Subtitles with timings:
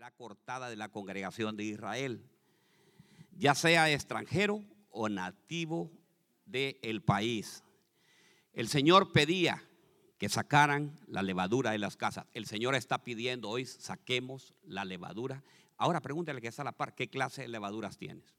[0.00, 2.24] será cortada de la congregación de Israel,
[3.36, 5.92] ya sea extranjero o nativo
[6.46, 7.62] del país.
[8.54, 9.62] El Señor pedía
[10.16, 12.24] que sacaran la levadura de las casas.
[12.32, 15.44] El Señor está pidiendo hoy, saquemos la levadura.
[15.76, 18.34] Ahora pregúntale que está a la par, ¿qué clase de levaduras tienes?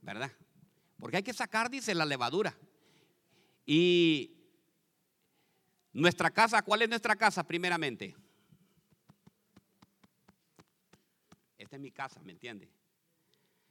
[0.00, 0.32] ¿Verdad?
[0.98, 2.58] Porque hay que sacar, dice, la levadura.
[3.64, 4.34] Y
[5.92, 8.16] nuestra casa, ¿cuál es nuestra casa primeramente?
[11.72, 12.68] Esta es mi casa, ¿me entiende?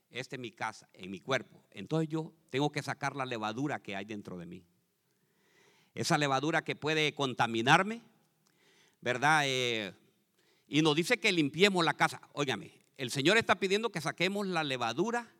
[0.09, 1.63] Esta es mi casa, en mi cuerpo.
[1.69, 4.65] Entonces yo tengo que sacar la levadura que hay dentro de mí.
[5.93, 8.01] Esa levadura que puede contaminarme,
[9.01, 9.43] ¿verdad?
[9.45, 9.93] Eh,
[10.67, 12.19] y nos dice que limpiemos la casa.
[12.33, 15.31] Óigame, el Señor está pidiendo que saquemos la levadura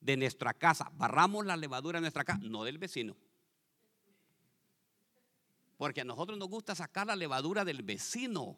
[0.00, 0.92] de nuestra casa.
[0.94, 3.16] Barramos la levadura de nuestra casa, no del vecino.
[5.76, 8.56] Porque a nosotros nos gusta sacar la levadura del vecino,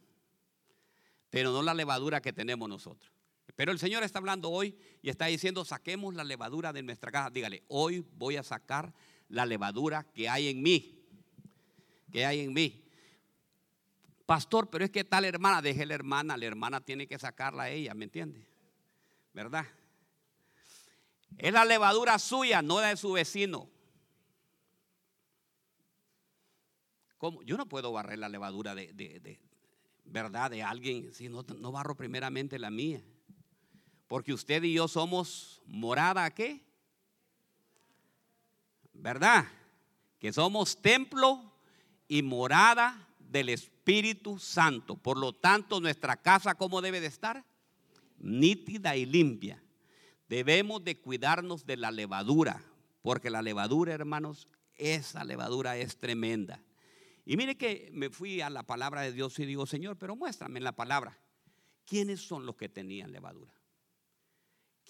[1.31, 3.22] pero no la levadura que tenemos nosotros.
[3.57, 7.31] Pero el Señor está hablando hoy y está diciendo, saquemos la levadura de nuestra casa.
[7.31, 8.93] Dígale, hoy voy a sacar
[9.29, 11.05] la levadura que hay en mí.
[12.11, 12.85] Que hay en mí.
[14.27, 17.71] Pastor, pero es que tal hermana, deje la hermana, la hermana tiene que sacarla a
[17.71, 18.47] ella, ¿me entiende?
[19.35, 19.67] ¿Verdad?
[21.39, 23.69] Es la levadura suya, no la de su vecino.
[27.45, 29.39] Yo no puedo barrer la levadura de,
[30.05, 33.03] verdad de alguien si no, no barro primeramente la mía.
[34.13, 36.61] Porque usted y yo somos morada, ¿qué?
[38.93, 39.47] ¿Verdad?
[40.19, 41.51] Que somos templo
[42.09, 44.97] y morada del Espíritu Santo.
[44.97, 47.43] Por lo tanto, nuestra casa, ¿cómo debe de estar?
[48.19, 49.63] Nítida y limpia.
[50.29, 52.63] Debemos de cuidarnos de la levadura,
[53.01, 56.63] porque la levadura, hermanos, esa levadura es tremenda.
[57.25, 60.59] Y mire que me fui a la palabra de Dios y digo, Señor, pero muéstrame
[60.59, 61.19] en la palabra,
[61.87, 63.62] ¿quiénes son los que tenían levadura?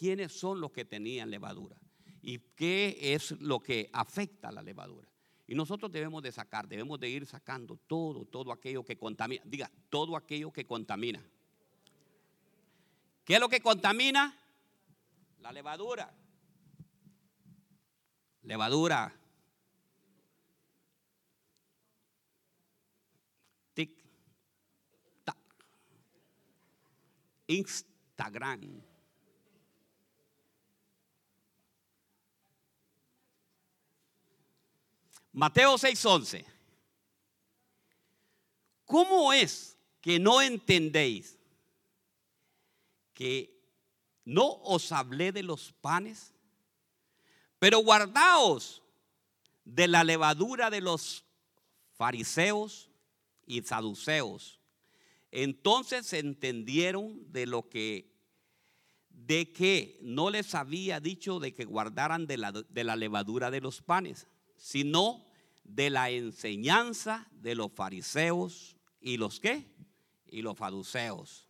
[0.02, 1.76] ¿Quiénes son los que tenían levadura?
[2.22, 5.08] ¿Y qué es lo que afecta a la levadura?
[5.46, 9.44] Y nosotros debemos de sacar, debemos de ir sacando todo, todo aquello que contamina.
[9.46, 11.24] Diga, todo aquello que contamina.
[13.24, 14.36] ¿Qué es lo que contamina?
[15.38, 16.12] La levadura.
[18.42, 19.14] Levadura
[27.46, 28.91] Instagram.
[35.32, 36.44] Mateo 6:11.
[38.84, 41.38] ¿Cómo es que no entendéis
[43.14, 43.58] que
[44.24, 46.34] no os hablé de los panes?
[47.58, 48.82] Pero guardaos
[49.64, 51.24] de la levadura de los
[51.96, 52.90] fariseos
[53.46, 54.60] y saduceos.
[55.30, 58.12] Entonces entendieron de lo que,
[59.08, 63.62] de que no les había dicho de que guardaran de la, de la levadura de
[63.62, 64.26] los panes,
[64.62, 65.26] sino
[65.64, 69.66] de la enseñanza de los fariseos y los qué?
[70.28, 71.48] Y los saduceos.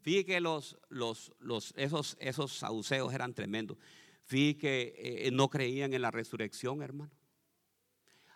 [0.00, 3.76] Fíjate que los, los, los, esos, esos saduceos eran tremendos.
[4.24, 7.10] Fíjate que eh, no creían en la resurrección, hermano.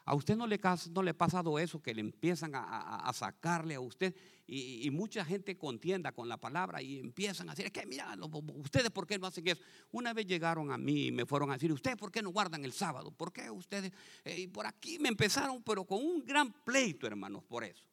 [0.06, 4.14] ¿A usted no le, ha pasado eso que le empiezan a, sacarle a usted
[4.46, 8.14] y, mucha gente contienda con la palabra y empiezan a decir, es que mira,
[8.56, 9.62] ustedes por qué no hacen eso?
[9.92, 12.66] Una vez llegaron a mí y me fueron a decir, ¿ustedes por qué no guardan
[12.66, 13.12] el sábado?
[13.12, 13.92] ¿Por qué ustedes?
[14.24, 17.86] Eh, y por aquí me empezaron, pero con un gran pleito, hermanos, por eso.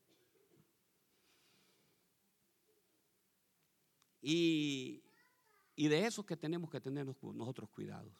[4.21, 5.01] Y,
[5.77, 8.13] y de eso que tenemos que tener nosotros cuidados.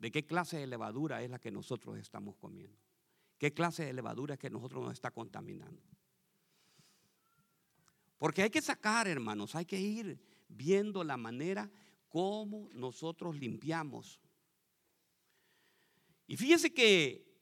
[0.00, 2.76] ¿De qué clase de levadura es la que nosotros estamos comiendo?
[3.42, 5.82] ¿Qué clase de levadura que nosotros nos está contaminando?
[8.16, 10.16] Porque hay que sacar, hermanos, hay que ir
[10.46, 11.68] viendo la manera
[12.08, 14.20] como nosotros limpiamos.
[16.28, 17.36] Y fíjense que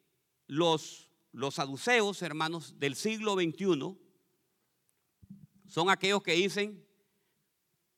[0.47, 3.95] los, los saduceos, hermanos, del siglo XXI,
[5.67, 6.83] son aquellos que dicen,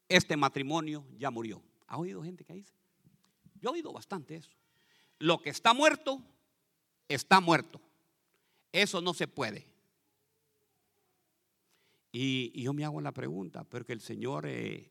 [0.08, 1.62] este matrimonio ya murió.
[1.86, 2.74] ¿Ha oído gente que dice?
[3.60, 4.50] Yo he oído bastante eso.
[5.20, 6.20] Lo que está muerto,
[7.06, 7.80] está muerto.
[8.72, 9.70] Eso no se puede.
[12.10, 14.90] Y, yo me hago la pregunta, porque el Señor, eh,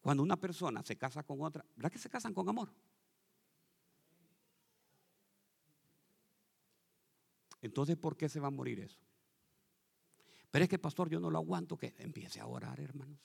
[0.00, 2.70] cuando una persona se casa con otra, ¿verdad que se casan con amor?
[7.60, 8.98] Entonces, ¿por qué se va a morir eso?
[10.50, 13.18] Pero es que, pastor, yo no lo aguanto que empiece a orar, hermanos.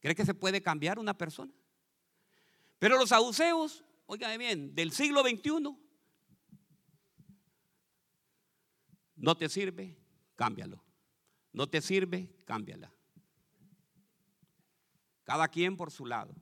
[0.00, 1.52] ¿Cree que se puede cambiar una persona?
[2.78, 5.76] Pero los saduceos, oigan bien, del siglo XXI,
[9.22, 9.96] no te sirve,
[10.34, 10.82] cámbialo.
[11.52, 12.92] no te sirve, cámbiala.
[15.22, 16.34] Cada quien por su lado.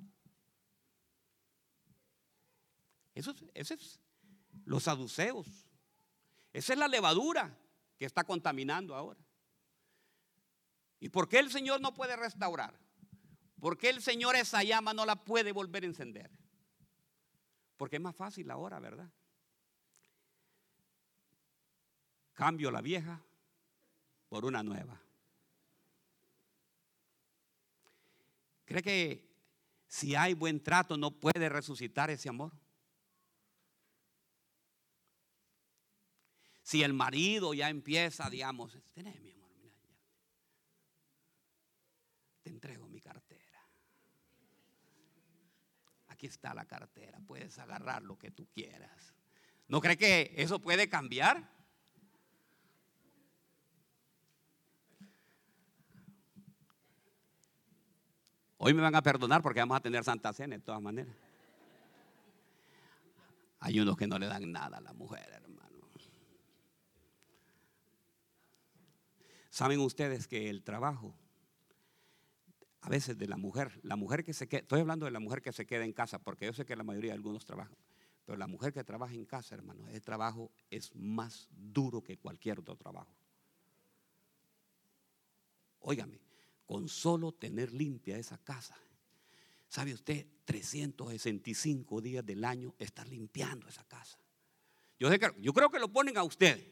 [3.15, 4.01] Eso es, ese es
[4.65, 5.47] los saduceos.
[6.55, 7.55] Esa es la levadura
[7.99, 9.21] que está contaminando ahora.
[11.01, 12.75] ¿Y por qué el Señor no puede restaurar?
[13.61, 16.31] ¿Por qué el Señor esa llama no la puede volver a encender?
[17.77, 19.13] Porque es más fácil ahora, ¿verdad?
[22.35, 23.21] Cambio la vieja
[24.29, 25.01] por una nueva.
[28.65, 29.29] ¿Cree que
[29.89, 32.53] si hay buen trato no puede resucitar ese amor?
[36.63, 39.77] Si el marido ya empieza, digamos, tenés mi amor, mira,
[42.43, 43.61] te entrego mi cartera.
[46.07, 49.17] Aquí está la cartera, puedes agarrar lo que tú quieras.
[49.67, 51.60] ¿No cree que eso puede cambiar?
[58.63, 61.17] Hoy me van a perdonar porque vamos a tener Santa Cena de todas maneras.
[63.61, 65.87] Hay unos que no le dan nada a la mujer, hermano.
[69.49, 71.15] ¿Saben ustedes que el trabajo
[72.83, 75.41] a veces de la mujer, la mujer que se queda, estoy hablando de la mujer
[75.41, 77.77] que se queda en casa, porque yo sé que la mayoría de algunos trabajan,
[78.27, 82.61] pero la mujer que trabaja en casa, hermano, ese trabajo es más duro que cualquier
[82.61, 83.15] otro trabajo.
[85.81, 86.21] Óigame,
[86.71, 88.77] con solo tener limpia esa casa,
[89.67, 90.25] ¿sabe usted?
[90.45, 94.17] 365 días del año estar limpiando esa casa.
[94.97, 96.65] Yo, sé que, yo creo que lo ponen a usted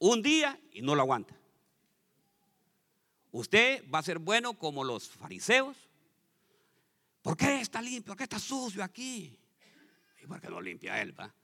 [0.00, 1.34] un día y no lo aguanta.
[3.30, 5.78] Usted va a ser bueno como los fariseos.
[7.22, 8.10] ¿Por qué está limpio?
[8.10, 9.34] ¿Por qué está sucio aquí?
[10.22, 11.18] ¿Y por qué no limpia él?
[11.18, 11.34] Va?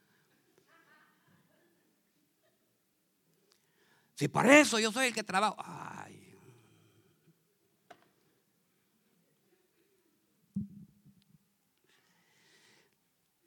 [4.14, 5.56] Si para eso yo soy el que trabajo.
[5.58, 5.85] Ay.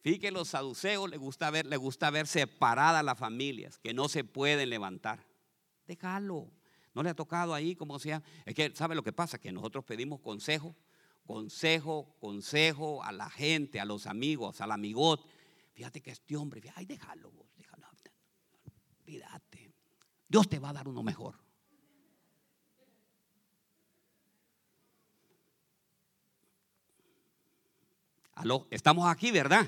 [0.09, 4.09] Fíjate que los saduceos les gusta ver, les gusta ver separadas las familias, que no
[4.09, 5.23] se pueden levantar.
[5.85, 6.51] Déjalo.
[6.95, 8.23] ¿No le ha tocado ahí como sea?
[8.45, 9.37] Es que, ¿sabe lo que pasa?
[9.39, 10.75] Que nosotros pedimos consejo,
[11.27, 15.23] consejo, consejo a la gente, a los amigos, al amigot.
[15.73, 17.87] Fíjate que este hombre, ay, déjalo, déjalo.
[19.01, 19.71] Olvídate.
[20.27, 21.35] Dios te va a dar uno mejor.
[28.33, 29.67] Aló, estamos aquí, ¿verdad?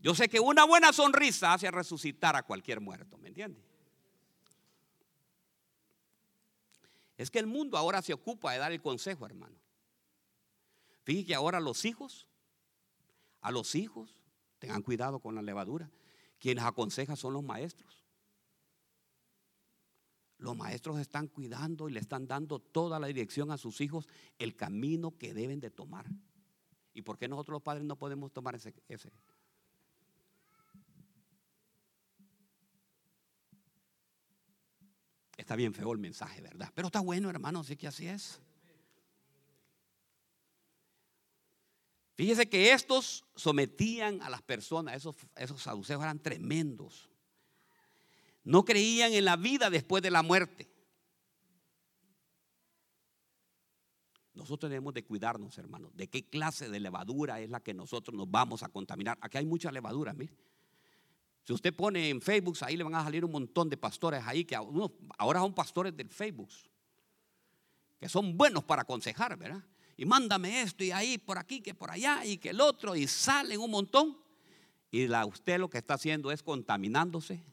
[0.00, 3.64] Yo sé que una buena sonrisa hace resucitar a cualquier muerto, ¿me entiendes?
[7.16, 9.56] Es que el mundo ahora se ocupa de dar el consejo, hermano.
[11.04, 12.26] Fíjate que ahora los hijos,
[13.40, 14.22] a los hijos,
[14.58, 15.90] tengan cuidado con la levadura.
[16.38, 18.04] Quienes aconsejan son los maestros.
[20.38, 24.08] Los maestros están cuidando y le están dando toda la dirección a sus hijos,
[24.38, 26.06] el camino que deben de tomar.
[26.92, 28.74] ¿Y por qué nosotros los padres no podemos tomar ese?
[28.88, 29.12] ese?
[35.44, 36.72] Está bien feo el mensaje, ¿verdad?
[36.74, 38.40] Pero está bueno, hermano, sí que así es.
[42.14, 47.10] Fíjese que estos sometían a las personas, esos, esos saduceos eran tremendos.
[48.42, 50.66] No creían en la vida después de la muerte.
[54.32, 58.30] Nosotros debemos de cuidarnos, hermano, de qué clase de levadura es la que nosotros nos
[58.30, 59.18] vamos a contaminar.
[59.20, 60.34] Aquí hay mucha levadura, mire.
[61.44, 64.44] Si usted pone en Facebook, ahí le van a salir un montón de pastores ahí
[64.44, 66.48] que ahora son pastores del Facebook,
[68.00, 69.62] que son buenos para aconsejar, ¿verdad?
[69.96, 73.06] Y mándame esto y ahí, por aquí, que por allá y que el otro, y
[73.06, 74.18] salen un montón.
[74.90, 77.44] Y usted lo que está haciendo es contaminándose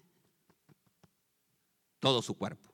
[1.99, 2.69] todo su cuerpo.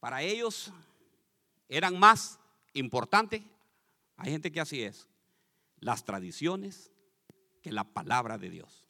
[0.00, 0.72] Para ellos
[1.68, 2.38] eran más
[2.72, 3.42] importantes.
[4.16, 5.06] Hay gente que así es
[5.80, 6.92] las tradiciones
[7.62, 8.86] que la palabra de Dios.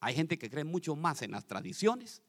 [0.00, 2.22] Hay gente que cree mucho más en las tradiciones.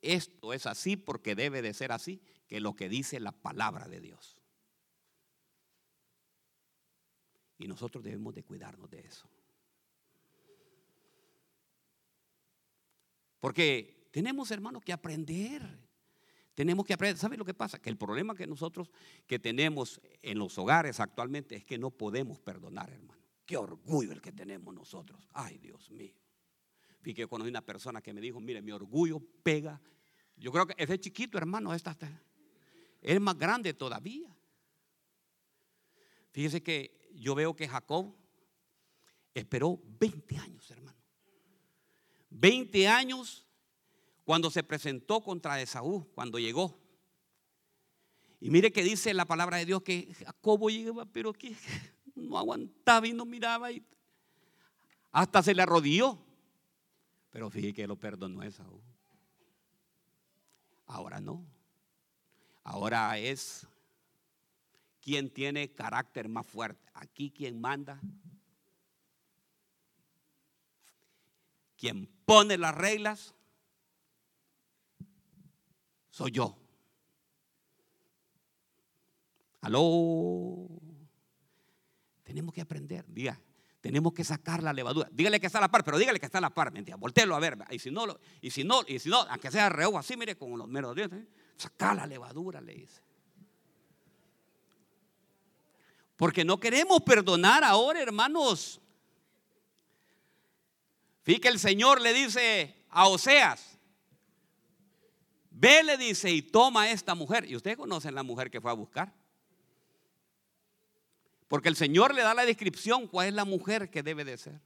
[0.00, 4.00] Esto es así porque debe de ser así que lo que dice la palabra de
[4.00, 4.40] Dios.
[7.58, 9.28] Y nosotros debemos de cuidarnos de eso.
[13.38, 15.62] Porque tenemos, hermanos, que aprender.
[16.54, 17.16] Tenemos que aprender.
[17.18, 17.78] ¿Sabe lo que pasa?
[17.78, 18.90] Que el problema que nosotros
[19.26, 23.20] que tenemos en los hogares actualmente es que no podemos perdonar, hermano.
[23.46, 25.28] Qué orgullo el que tenemos nosotros.
[25.32, 26.14] Ay, Dios mío.
[27.00, 29.80] Fíjate que conocí una persona que me dijo, mire, mi orgullo pega.
[30.36, 31.96] Yo creo que ese chiquito, hermano, esta,
[33.00, 34.34] es más grande todavía.
[36.30, 38.14] Fíjese que yo veo que Jacob
[39.34, 40.98] esperó 20 años, hermano.
[42.30, 43.41] 20 años
[44.32, 46.80] cuando se presentó contra Esaú, cuando llegó.
[48.40, 51.54] Y mire que dice la palabra de Dios que Jacobo llegaba, pero que
[52.14, 53.84] no aguantaba y no miraba y
[55.10, 56.18] hasta se le arrodilló.
[57.28, 58.80] Pero fíjese que lo perdonó Esaú.
[60.86, 61.44] Ahora no.
[62.64, 63.66] Ahora es
[65.02, 66.90] quien tiene carácter más fuerte.
[66.94, 68.00] Aquí quien manda.
[71.76, 73.34] Quien pone las reglas.
[76.12, 76.54] Soy yo.
[79.62, 80.68] Aló.
[82.22, 83.04] Tenemos que aprender.
[83.08, 83.40] Diga,
[83.80, 85.08] tenemos que sacar la levadura.
[85.10, 86.70] Dígale que está a la par, pero dígale que está a la par.
[86.70, 87.56] Mentira, volteelo a ver.
[87.70, 88.04] Y si no,
[88.42, 91.18] y si no, y si no, aunque sea reojo así, mire, con los meros dientes,
[91.18, 91.68] ¿eh?
[91.80, 93.00] la levadura, le dice.
[96.16, 98.82] Porque no queremos perdonar ahora, hermanos.
[101.22, 103.71] Fíjate, el Señor le dice a Oseas,
[105.62, 107.48] ve, le dice, y toma esta mujer.
[107.48, 109.14] Y ustedes conocen la mujer que fue a buscar.
[111.46, 114.60] Porque el Señor le da la descripción cuál es la mujer que debe de ser.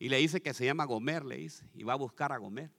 [0.00, 2.70] Y le dice que se llama Gomer, le dice, y va a buscar a Gomer.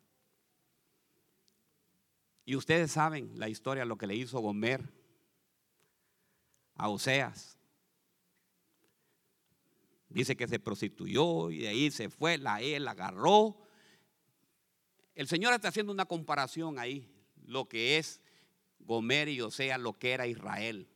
[2.44, 4.84] Y ustedes saben la historia, lo que le hizo Gomer
[6.76, 7.58] a Oseas.
[10.10, 13.62] Dice que se prostituyó y de ahí se fue, la él agarró.
[15.16, 17.19] El Señor está haciendo una comparación ahí,
[17.50, 18.22] lo que es
[18.80, 20.88] Gomer y Oseas, lo que era Israel.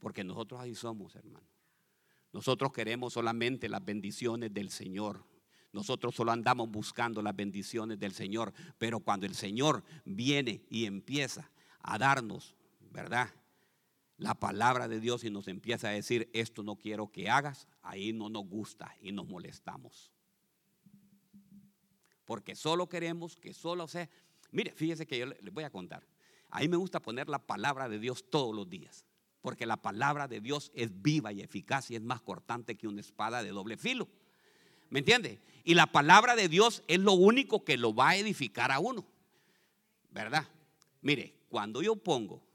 [0.00, 1.46] Porque nosotros así somos, hermano.
[2.32, 5.24] Nosotros queremos solamente las bendiciones del Señor.
[5.72, 8.52] Nosotros solo andamos buscando las bendiciones del Señor.
[8.78, 11.50] Pero cuando el Señor viene y empieza
[11.82, 12.56] a darnos,
[12.90, 13.30] ¿verdad?
[14.18, 18.12] La palabra de Dios y nos empieza a decir, esto no quiero que hagas, ahí
[18.12, 20.10] no nos gusta y nos molestamos.
[22.24, 24.10] Porque solo queremos que solo sea...
[24.52, 26.06] Mire, fíjese que yo les voy a contar.
[26.50, 29.04] A mí me gusta poner la palabra de Dios todos los días
[29.42, 33.00] porque la palabra de Dios es viva y eficaz y es más cortante que una
[33.00, 34.08] espada de doble filo.
[34.88, 35.40] ¿Me entiende?
[35.64, 39.04] Y la palabra de Dios es lo único que lo va a edificar a uno.
[40.10, 40.48] ¿Verdad?
[41.00, 42.46] Mire, cuando yo pongo,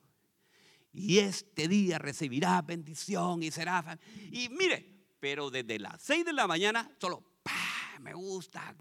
[0.94, 4.00] y este día recibirá bendición y será...
[4.32, 4.86] Y mire,
[5.20, 7.24] pero desde las 6 de la mañana solo,
[8.00, 8.76] me gusta.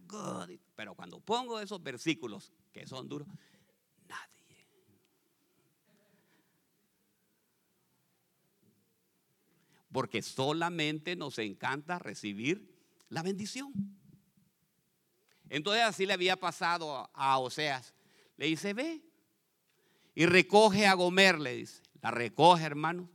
[0.75, 3.29] Pero cuando pongo esos versículos que son duros,
[9.97, 12.71] porque solamente nos encanta recibir
[13.09, 13.73] la bendición.
[15.49, 17.95] Entonces así le había pasado a Oseas.
[18.37, 19.03] Le dice, ve
[20.15, 21.83] y recoge a Gomer, le dice.
[22.03, 23.09] La recoge, hermano.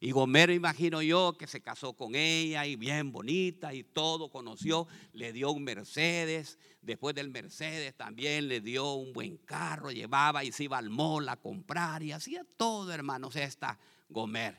[0.00, 4.86] Y Gomer, imagino yo, que se casó con ella y bien bonita y todo, conoció,
[5.12, 6.58] le dio un Mercedes.
[6.82, 11.28] Después del Mercedes también le dio un buen carro, llevaba y se iba al mall
[11.28, 14.58] a comprar y hacía todo, hermanos, esta Gomer.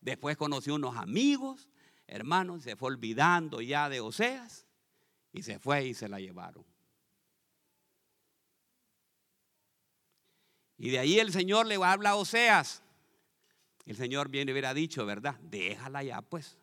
[0.00, 1.68] Después conoció unos amigos,
[2.06, 4.66] hermanos, se fue olvidando ya de Oseas
[5.32, 6.64] y se fue y se la llevaron.
[10.78, 12.83] Y de ahí el Señor le habla a Oseas.
[13.86, 15.38] El Señor viene y hubiera dicho, ¿verdad?
[15.42, 16.58] Déjala ya, pues.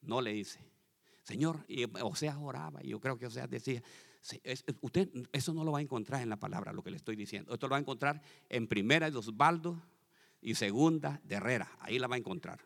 [0.00, 0.60] No le dice.
[1.22, 3.82] Señor, y Oseas oraba, y yo creo que Oseas decía,
[4.80, 7.52] usted eso no lo va a encontrar en la palabra, lo que le estoy diciendo.
[7.52, 9.76] Esto lo va a encontrar en primera de los baldos
[10.40, 11.68] y segunda de Herrera.
[11.80, 12.60] Ahí la va a encontrar.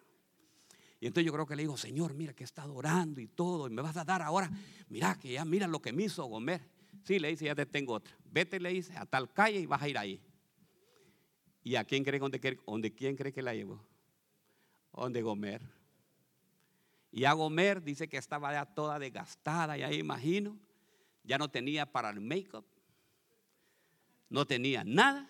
[1.00, 3.70] Y entonces yo creo que le digo, Señor, mira que está adorando y todo, y
[3.70, 4.50] me vas a dar ahora,
[4.90, 6.60] mira que ya mira lo que me hizo Gomer.
[7.02, 8.14] Sí, le dice, ya te tengo otra.
[8.30, 10.20] Vete, le dice, a tal calle y vas a ir ahí.
[11.62, 13.84] ¿Y a quién cree, donde, quién cree que la llevó?
[14.92, 15.62] Donde Gomer.
[17.12, 20.58] Y a Gomer dice que estaba ya toda desgastada, ya imagino.
[21.22, 22.64] Ya no tenía para el make-up.
[24.28, 25.28] No tenía nada.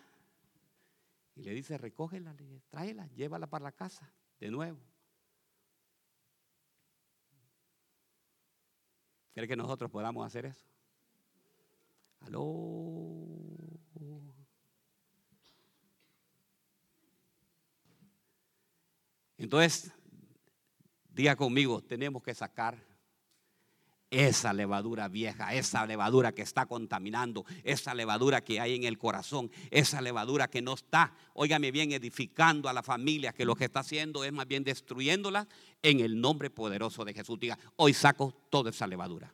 [1.35, 2.35] Y le dice, recógela,
[2.69, 4.79] tráela, llévala para la casa de nuevo.
[9.35, 10.67] ¿Cree que nosotros podamos hacer eso?
[12.21, 13.30] Aló.
[19.41, 19.91] Entonces,
[21.09, 22.77] diga conmigo, tenemos que sacar
[24.11, 29.51] esa levadura vieja, esa levadura que está contaminando, esa levadura que hay en el corazón,
[29.71, 33.81] esa levadura que no está, óigame bien, edificando a la familia, que lo que está
[33.81, 35.49] haciendo es más bien destruyéndola
[35.81, 37.41] en el nombre poderoso de Jesús.
[37.41, 39.33] Diga, hoy saco toda esa levadura.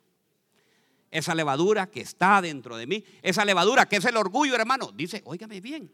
[1.11, 4.93] Esa levadura que está dentro de mí, esa levadura que es el orgullo, hermano.
[4.93, 5.91] Dice, óigame bien,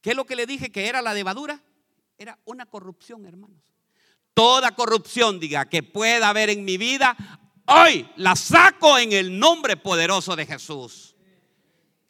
[0.00, 1.62] ¿qué es lo que le dije que era la levadura?
[2.18, 3.62] Era una corrupción, hermanos.
[4.34, 7.16] Toda corrupción, diga, que pueda haber en mi vida,
[7.66, 11.16] Hoy la saco en el nombre poderoso de Jesús.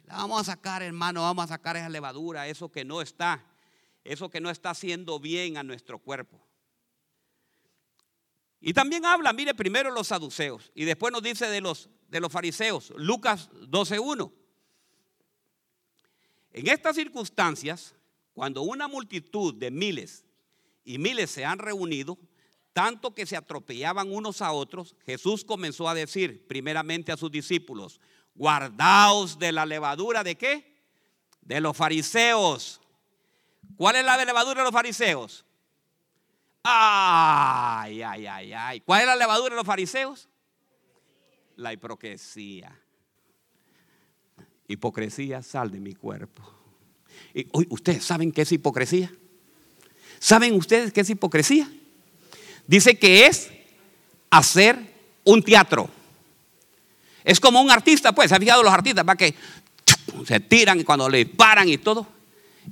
[0.05, 3.45] La vamos a sacar, hermano, vamos a sacar esa levadura, eso que no está,
[4.03, 6.45] eso que no está haciendo bien a nuestro cuerpo.
[8.61, 12.33] Y también habla, mire, primero los saduceos y después nos dice de los, de los
[12.33, 14.33] fariseos, Lucas 12.1.
[16.53, 17.95] En estas circunstancias,
[18.35, 20.25] cuando una multitud de miles
[20.85, 22.19] y miles se han reunido,
[22.73, 28.01] tanto que se atropellaban unos a otros, Jesús comenzó a decir primeramente a sus discípulos,
[28.35, 30.75] guardaos de la levadura de qué?
[31.41, 32.81] De los fariseos.
[33.77, 35.47] ¿Cuál es la levadura de los fariseos?
[36.65, 38.81] Ay, ay, ay, ay.
[38.81, 40.29] ¿Cuál es la levadura de los fariseos?
[41.57, 42.81] La hipocresía.
[44.67, 46.64] Hipocresía, sal de mi cuerpo.
[47.69, 49.13] ¿Ustedes saben qué es hipocresía?
[50.19, 51.69] ¿Saben ustedes qué es hipocresía?
[52.67, 53.51] Dice que es
[54.31, 54.79] hacer
[55.25, 55.89] un teatro.
[57.25, 59.05] Es como un artista, pues, ¿se han fijado los artistas?
[59.07, 59.35] Va que
[60.27, 62.07] se tiran y cuando le paran y todo.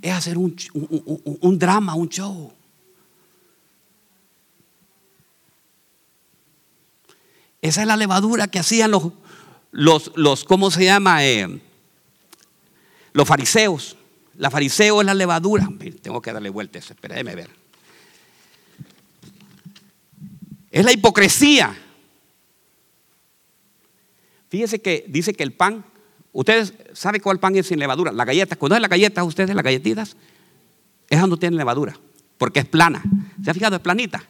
[0.01, 2.53] Es hacer un, un, drama, un show.
[7.61, 9.13] Esa es la levadura que hacían los,
[9.71, 11.25] los, los ¿cómo se llama?
[11.25, 11.61] Eh,
[13.13, 13.97] los fariseos.
[14.35, 15.69] La fariseo es la levadura.
[16.01, 17.51] Tengo que darle vuelta eso, espérenme ver.
[20.71, 21.77] Es la hipocresía.
[24.49, 25.85] Fíjese que dice que el pan,
[26.33, 28.57] ustedes saben cuál pan es sin levadura, la galleta.
[28.57, 30.17] Cuando es la galleta, ustedes las galletitas,
[31.09, 31.99] es donde tienen levadura,
[32.39, 33.03] porque es plana.
[33.45, 33.77] ¿Se ha fijado?
[33.77, 34.23] Es planita.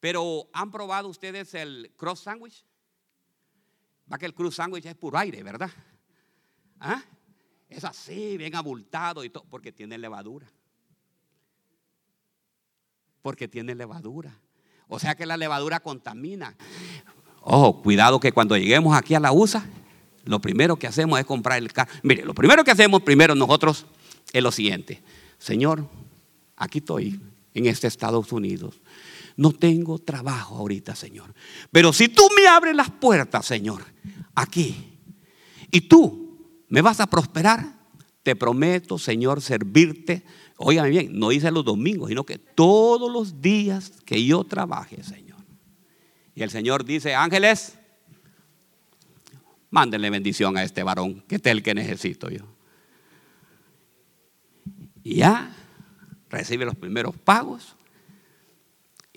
[0.00, 2.64] Pero ¿han probado ustedes el cross sandwich?
[4.10, 5.70] Va que el cross sandwich es puro aire, ¿verdad?
[6.80, 7.02] ¿Ah?
[7.74, 10.46] Es así, bien abultado y todo, porque tiene levadura.
[13.20, 14.38] Porque tiene levadura.
[14.86, 16.54] O sea que la levadura contamina.
[17.40, 19.66] Ojo, cuidado que cuando lleguemos aquí a la USA,
[20.24, 21.90] lo primero que hacemos es comprar el carro.
[22.04, 23.86] Mire, lo primero que hacemos primero nosotros
[24.32, 25.02] es lo siguiente.
[25.38, 25.88] Señor,
[26.56, 27.20] aquí estoy
[27.54, 28.80] en este Estados Unidos.
[29.36, 31.34] No tengo trabajo ahorita, Señor.
[31.72, 33.84] Pero si tú me abres las puertas, Señor,
[34.36, 34.96] aquí,
[35.72, 36.23] y tú
[36.74, 37.78] me vas a prosperar,
[38.22, 40.24] te prometo, Señor, servirte
[40.56, 45.38] Óigame bien, no dice los domingos, sino que todos los días que yo trabaje, Señor.
[46.34, 47.76] Y el Señor dice, ángeles,
[49.70, 52.46] mándenle bendición a este varón, que es el que necesito yo.
[55.02, 55.54] Y ya
[56.30, 57.76] recibe los primeros pagos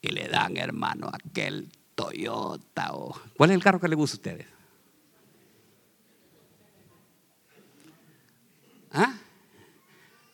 [0.01, 2.93] y le dan, hermano, aquel Toyota.
[2.93, 4.56] O, ¿Cuál es el carro que le gusta a ustedes?
[8.91, 9.13] ¿Ah?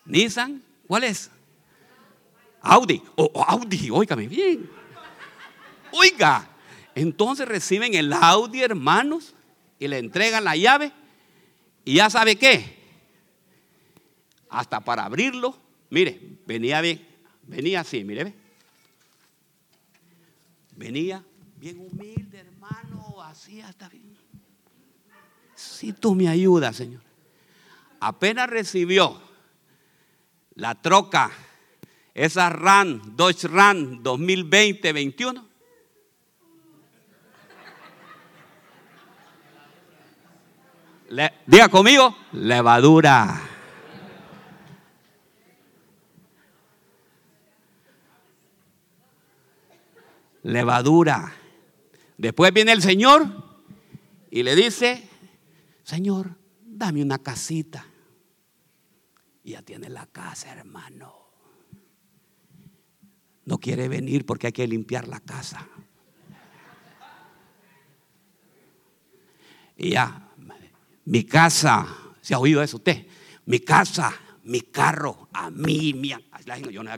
[0.05, 0.61] Nissan.
[0.87, 1.29] ¿Cuál es?
[2.61, 3.01] Audi.
[3.15, 4.69] Oh, oh, Audi, óigame bien.
[5.91, 6.49] Oiga,
[6.95, 9.35] entonces reciben el Audi, hermanos,
[9.79, 10.91] y le entregan la llave.
[11.85, 12.81] Y ya sabe qué.
[14.49, 15.57] Hasta para abrirlo,
[15.89, 17.05] mire, venía bien,
[17.43, 18.33] venía así, mire.
[20.75, 21.23] Venía
[21.57, 24.15] bien humilde, hermano, así hasta bien.
[25.55, 27.01] Si tú me ayudas, Señor.
[28.05, 29.17] Apenas recibió
[30.55, 31.31] la troca,
[32.13, 35.41] esa RAN, Dodge RAN 2020-21.
[41.45, 43.41] diga conmigo, levadura.
[50.41, 51.33] Levadura.
[52.17, 53.27] Después viene el Señor
[54.29, 55.07] y le dice,
[55.83, 57.85] Señor, dame una casita.
[59.43, 61.13] Y ya tiene la casa, hermano.
[63.45, 65.67] No quiere venir porque hay que limpiar la casa.
[69.75, 70.29] Y ya,
[71.05, 71.87] mi casa,
[72.21, 73.05] ¿se ha oído eso usted?
[73.45, 76.13] Mi casa, mi carro, a mí, mi,
[76.71, 76.91] yo no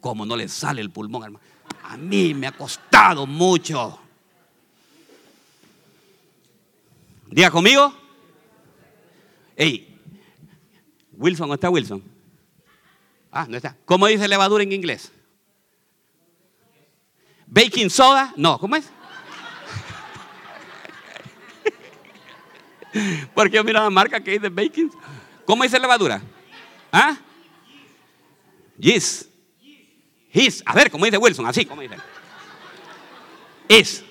[0.00, 1.44] como no le sale el pulmón, hermano.
[1.84, 3.98] A mí me ha costado mucho.
[7.30, 7.92] Diga conmigo.
[9.56, 9.93] Ey,
[11.16, 12.02] Wilson, ¿dónde está Wilson?
[13.30, 13.76] Ah, no está.
[13.84, 15.10] ¿Cómo dice levadura en inglés?
[17.46, 18.32] Baking soda?
[18.36, 18.88] No, ¿cómo es?
[23.34, 24.90] Porque yo miro la marca que dice baking.
[25.44, 26.22] ¿Cómo dice levadura?
[26.92, 27.16] ¿Ah?
[28.78, 29.28] Yes.
[30.32, 30.62] His.
[30.66, 31.46] A ver, ¿cómo dice Wilson?
[31.46, 31.96] Así, ¿cómo dice?
[33.68, 34.04] Is.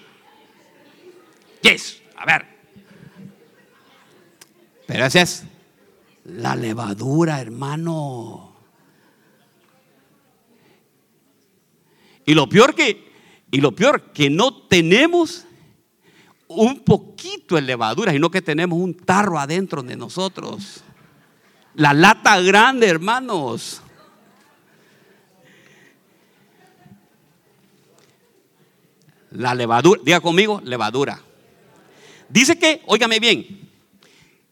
[1.62, 2.02] Yes.
[2.16, 2.46] A ver.
[4.86, 5.46] Pero ese es
[6.26, 8.54] la levadura, hermano.
[12.26, 13.12] Y lo peor que,
[13.52, 15.46] y lo peor que no tenemos
[16.48, 20.84] un poquito de levadura, sino que tenemos un tarro adentro de nosotros.
[21.76, 23.82] La lata grande, hermanos.
[29.32, 31.20] La levadura, diga conmigo, levadura.
[32.30, 33.63] Dice que, óigame bien,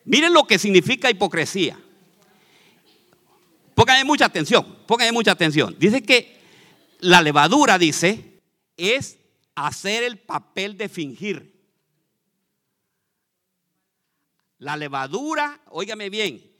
[0.05, 1.79] miren lo que significa hipocresía.
[3.75, 5.75] Pónganme mucha atención, pónganme mucha atención.
[5.79, 6.39] Dice que
[6.99, 8.41] la levadura, dice,
[8.77, 9.17] es
[9.55, 11.51] hacer el papel de fingir.
[14.59, 16.51] La levadura, óigame bien,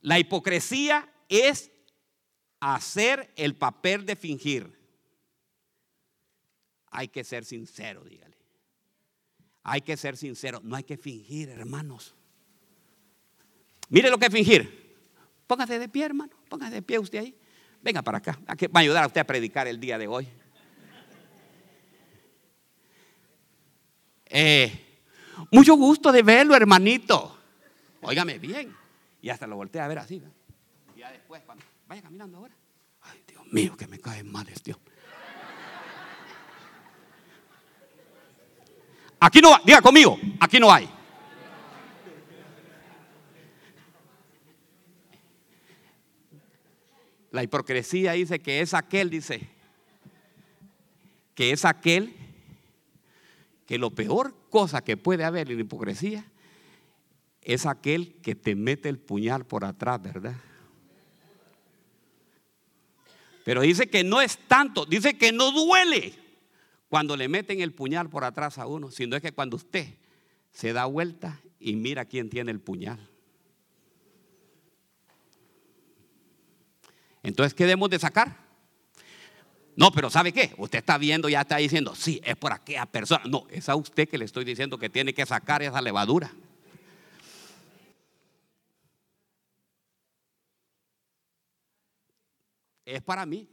[0.00, 1.70] la hipocresía es
[2.58, 4.78] hacer el papel de fingir.
[6.90, 8.31] Hay que ser sincero, dígale.
[9.64, 12.14] Hay que ser sincero, no hay que fingir, hermanos.
[13.88, 14.82] Mire lo que es fingir.
[15.46, 16.32] Póngase de pie, hermano.
[16.48, 17.36] Póngase de pie usted ahí.
[17.82, 18.38] Venga para acá.
[18.46, 20.28] va a ayudar a usted a predicar el día de hoy.
[24.34, 25.02] Eh,
[25.50, 27.38] mucho gusto de verlo, hermanito.
[28.00, 28.74] Óigame bien.
[29.20, 30.22] Y hasta lo voltea a ver así.
[30.96, 32.54] Ya después, cuando vaya caminando ahora.
[33.02, 34.91] Ay, Dios mío, que me cae mal este hombre.
[39.24, 40.90] Aquí no diga conmigo, aquí no hay.
[47.30, 49.48] La hipocresía dice que es aquel, dice,
[51.36, 52.16] que es aquel
[53.64, 56.24] que lo peor cosa que puede haber en la hipocresía
[57.42, 60.34] es aquel que te mete el puñal por atrás, ¿verdad?
[63.44, 66.21] Pero dice que no es tanto, dice que no duele
[66.92, 69.94] cuando le meten el puñal por atrás a uno, sino es que cuando usted
[70.52, 73.08] se da vuelta y mira quién tiene el puñal.
[77.22, 78.36] Entonces, ¿qué debemos de sacar?
[79.74, 80.52] No, pero ¿sabe qué?
[80.58, 83.24] Usted está viendo, ya está diciendo, sí, es por aquella persona.
[83.26, 86.30] No, es a usted que le estoy diciendo que tiene que sacar esa levadura.
[92.84, 93.48] Es para mí,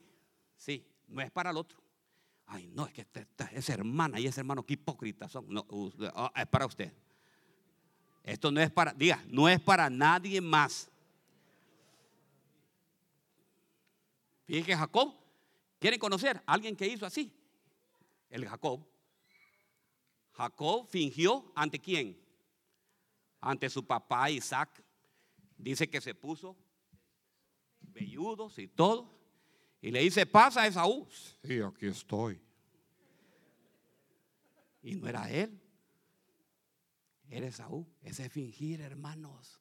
[0.58, 1.89] sí, no es para el otro.
[2.52, 3.06] Ay, no, es que
[3.54, 5.48] esa hermana y ese hermano, qué hipócritas son.
[6.16, 6.92] Ah, es para usted.
[8.24, 10.90] Esto no es para, diga, no es para nadie más.
[14.46, 15.14] Fíjense que Jacob,
[15.78, 17.32] ¿quieren conocer a alguien que hizo así?
[18.32, 18.84] El Jacob.
[20.32, 22.20] Jacob fingió ante quién?
[23.42, 24.84] Ante su papá Isaac.
[25.56, 26.58] Dice que se puso
[27.80, 29.19] velludos y todo.
[29.82, 31.08] Y le dice, pasa Esaú.
[31.44, 32.42] Sí, aquí estoy.
[34.82, 35.62] Y no era él.
[37.30, 37.88] Era Esaú.
[38.02, 39.60] Ese es fingir, hermanos.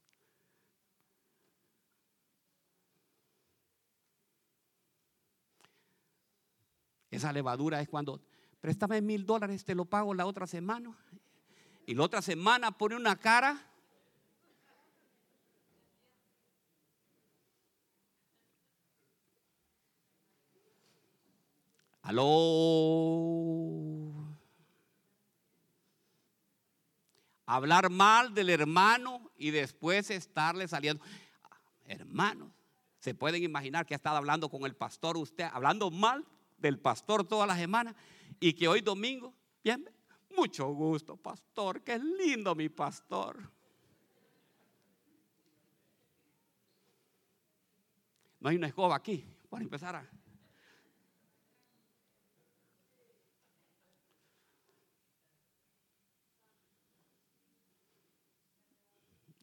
[7.11, 8.21] Esa levadura es cuando,
[8.61, 10.97] préstame mil dólares, te lo pago la otra semana.
[11.87, 13.68] Y la otra semana pone una cara
[22.09, 22.25] Aló.
[27.45, 31.05] Hablar mal del hermano y después estarle saliendo.
[31.85, 32.51] Hermanos,
[32.99, 36.25] se pueden imaginar que ha estado hablando con el pastor usted, hablando mal
[36.57, 37.95] del pastor toda la semana
[38.41, 39.87] y que hoy domingo, bien,
[40.35, 43.39] mucho gusto, pastor, qué lindo mi pastor.
[48.41, 50.18] No hay una escoba aquí para empezar a...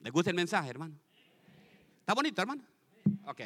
[0.06, 0.96] ¿Le gusta el mensaje, hermano?
[2.02, 2.64] ¿Está bonito, hermano?
[3.26, 3.42] Ok.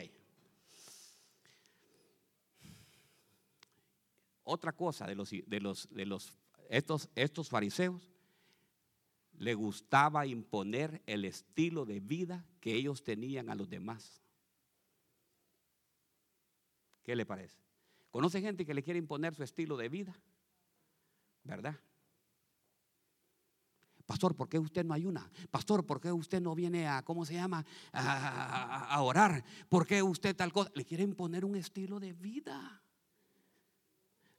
[4.43, 8.11] Otra cosa de los, de los, de los estos, estos fariseos,
[9.37, 14.21] le gustaba imponer el estilo de vida que ellos tenían a los demás.
[17.03, 17.57] ¿Qué le parece?
[18.11, 20.13] ¿Conoce gente que le quiere imponer su estilo de vida?
[21.45, 21.79] ¿Verdad?
[24.09, 25.29] Pastor, ¿por qué usted no ayuna?
[25.51, 27.63] Pastor, ¿por qué usted no viene a, ¿cómo se llama?
[27.93, 29.45] A, orar.
[29.69, 30.71] ¿Por qué usted tal cosa?
[30.73, 32.81] Le quieren poner un estilo de vida.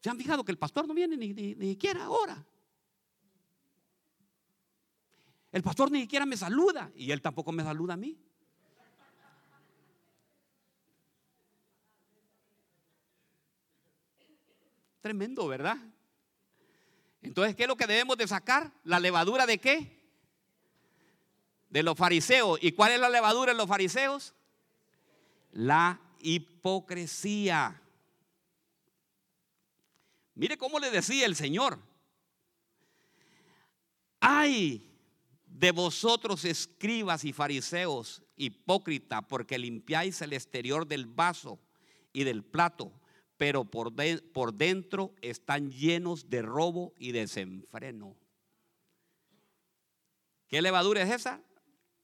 [0.01, 2.45] ¿Se han fijado que el pastor no viene ni, ni, ni siquiera ahora?
[5.53, 8.19] El pastor ni siquiera me saluda y él tampoco me saluda a mí.
[15.01, 15.79] Tremendo, ¿verdad?
[17.23, 18.73] Entonces, ¿qué es lo que debemos de sacar?
[18.85, 20.01] ¿La levadura de qué?
[21.69, 22.59] De los fariseos.
[22.63, 24.35] ¿Y cuál es la levadura de los fariseos?
[25.53, 27.81] La hipocresía.
[30.35, 31.79] Mire cómo le decía el Señor.
[34.21, 34.91] Ay
[35.61, 41.59] de vosotros escribas y fariseos, hipócrita, porque limpiáis el exterior del vaso
[42.15, 42.91] y del plato,
[43.41, 43.95] pero por,
[44.35, 48.15] por dentro están llenos de robo y desenfreno.
[50.47, 51.41] ¿Qué levadura es esa?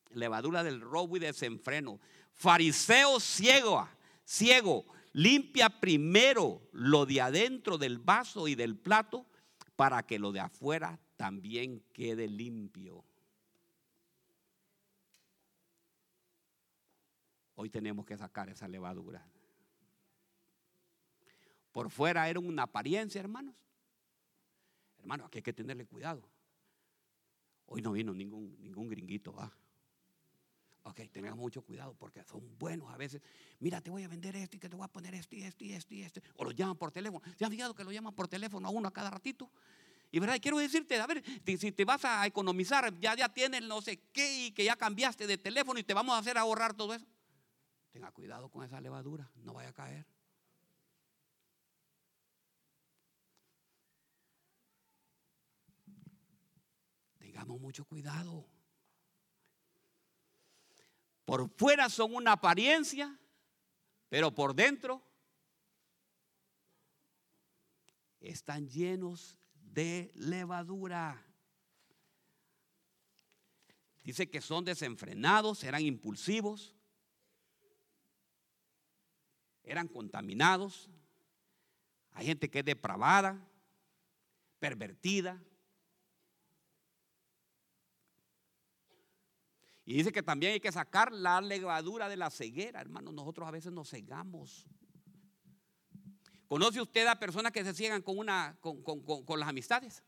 [0.08, 2.00] Levadura del robo y desenfreno.
[2.32, 3.86] Fariseo ciego,
[4.24, 9.26] ciego, limpia primero lo de adentro del vaso y del plato
[9.76, 13.04] para que lo de afuera también quede limpio.
[17.56, 19.22] Hoy tenemos que sacar esa levadura.
[21.76, 23.54] Por fuera era una apariencia, hermanos.
[24.96, 26.26] Hermanos, aquí hay que tenerle cuidado.
[27.66, 29.34] Hoy no vino ningún, ningún gringuito.
[29.38, 29.52] ¿ah?
[30.84, 33.20] Ok, tengamos mucho cuidado porque son buenos a veces.
[33.58, 35.64] Mira, te voy a vender esto y que te voy a poner esto y esto
[35.64, 36.22] y esto y esto.
[36.36, 37.20] O lo llaman por teléfono.
[37.36, 39.50] ¿Se han fijado que lo llaman por teléfono a uno a cada ratito?
[40.10, 43.82] Y verdad, quiero decirte, a ver, si te vas a economizar, ya, ya tienes no
[43.82, 46.94] sé qué y que ya cambiaste de teléfono y te vamos a hacer ahorrar todo
[46.94, 47.04] eso.
[47.92, 50.15] Tenga cuidado con esa levadura, no vaya a caer.
[57.36, 58.48] Tengamos mucho cuidado.
[61.26, 63.14] Por fuera son una apariencia,
[64.08, 65.02] pero por dentro
[68.20, 71.22] están llenos de levadura.
[74.02, 76.74] Dice que son desenfrenados, eran impulsivos,
[79.62, 80.88] eran contaminados.
[82.12, 83.46] Hay gente que es depravada,
[84.58, 85.38] pervertida.
[89.86, 93.10] Y dice que también hay que sacar la levadura de la ceguera, hermano.
[93.12, 94.66] Nosotros a veces nos cegamos.
[96.46, 100.02] ¿Conoce usted a personas que se ciegan con, una, con, con las amistades?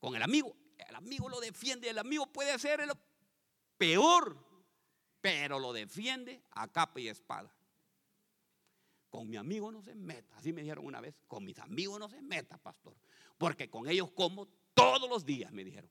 [0.00, 0.56] Con el amigo.
[0.88, 1.88] El amigo lo defiende.
[1.88, 2.90] El amigo puede ser el
[3.78, 4.52] peor
[5.22, 7.54] pero lo defiende a capa y espada.
[9.08, 12.08] Con mi amigo no se meta, así me dijeron una vez, con mis amigos no
[12.08, 12.96] se meta, pastor,
[13.38, 15.88] porque con ellos como todos los días, me dijeron.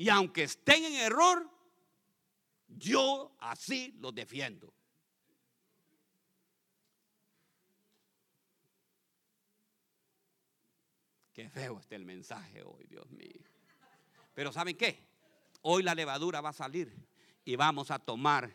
[0.00, 1.46] Y aunque estén en error,
[2.68, 4.72] yo así los defiendo.
[11.34, 13.44] Qué feo está el mensaje hoy, Dios mío.
[14.32, 15.06] Pero ¿saben qué?
[15.60, 16.96] Hoy la levadura va a salir
[17.44, 18.50] y vamos a tomar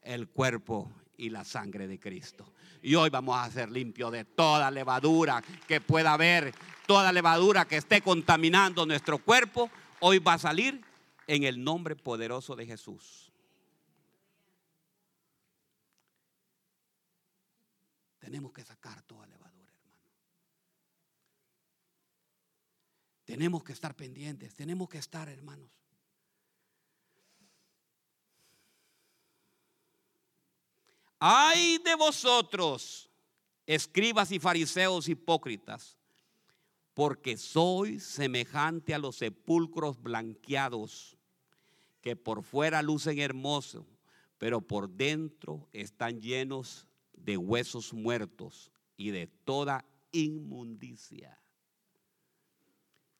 [0.00, 2.52] el cuerpo y la sangre de Cristo.
[2.82, 6.54] Y hoy vamos a ser limpios de toda levadura que pueda haber,
[6.86, 9.70] toda levadura que esté contaminando nuestro cuerpo.
[10.00, 10.80] Hoy va a salir
[11.26, 13.32] en el nombre poderoso de Jesús.
[18.18, 19.44] Tenemos que sacar toda levadura.
[23.24, 25.70] Tenemos que estar pendientes, tenemos que estar, hermanos.
[31.26, 33.10] Ay de vosotros,
[33.64, 35.96] escribas y fariseos hipócritas,
[36.92, 41.16] porque sois semejante a los sepulcros blanqueados,
[42.02, 43.86] que por fuera lucen hermosos,
[44.36, 51.40] pero por dentro están llenos de huesos muertos y de toda inmundicia.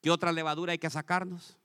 [0.02, 1.56] ¿Qué otra levadura hay que sacarnos?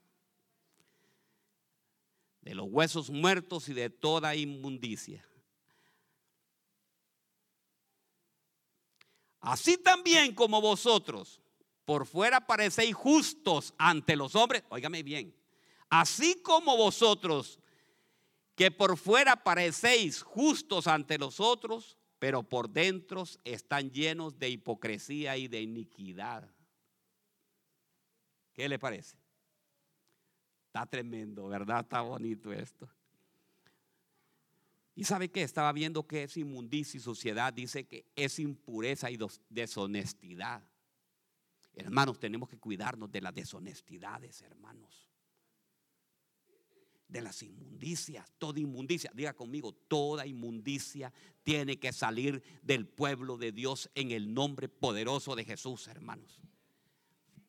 [2.40, 5.29] De los huesos muertos y de toda inmundicia.
[9.40, 11.40] Así también como vosotros
[11.84, 15.34] por fuera parecéis justos ante los hombres, óigame bien,
[15.88, 17.58] así como vosotros
[18.54, 25.36] que por fuera parecéis justos ante los otros, pero por dentro están llenos de hipocresía
[25.38, 26.48] y de iniquidad.
[28.52, 29.16] ¿Qué le parece?
[30.66, 31.80] Está tremendo, ¿verdad?
[31.80, 32.88] Está bonito esto.
[35.00, 35.42] ¿Y sabe qué?
[35.42, 37.54] Estaba viendo que es inmundicia y suciedad.
[37.54, 39.16] Dice que es impureza y
[39.48, 40.62] deshonestidad.
[41.72, 45.08] Hermanos, tenemos que cuidarnos de las deshonestidades, hermanos.
[47.08, 49.10] De las inmundicias, toda inmundicia.
[49.14, 51.10] Diga conmigo, toda inmundicia
[51.44, 56.42] tiene que salir del pueblo de Dios en el nombre poderoso de Jesús, hermanos.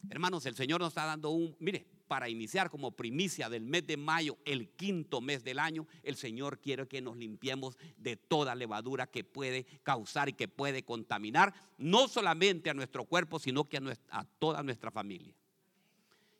[0.09, 3.95] Hermanos, el Señor nos está dando un, mire, para iniciar como primicia del mes de
[3.95, 9.07] mayo, el quinto mes del año, el Señor quiere que nos limpiemos de toda levadura
[9.07, 13.77] que puede causar y que puede contaminar, no solamente a nuestro cuerpo, sino que
[14.09, 15.33] a, toda nuestra familia.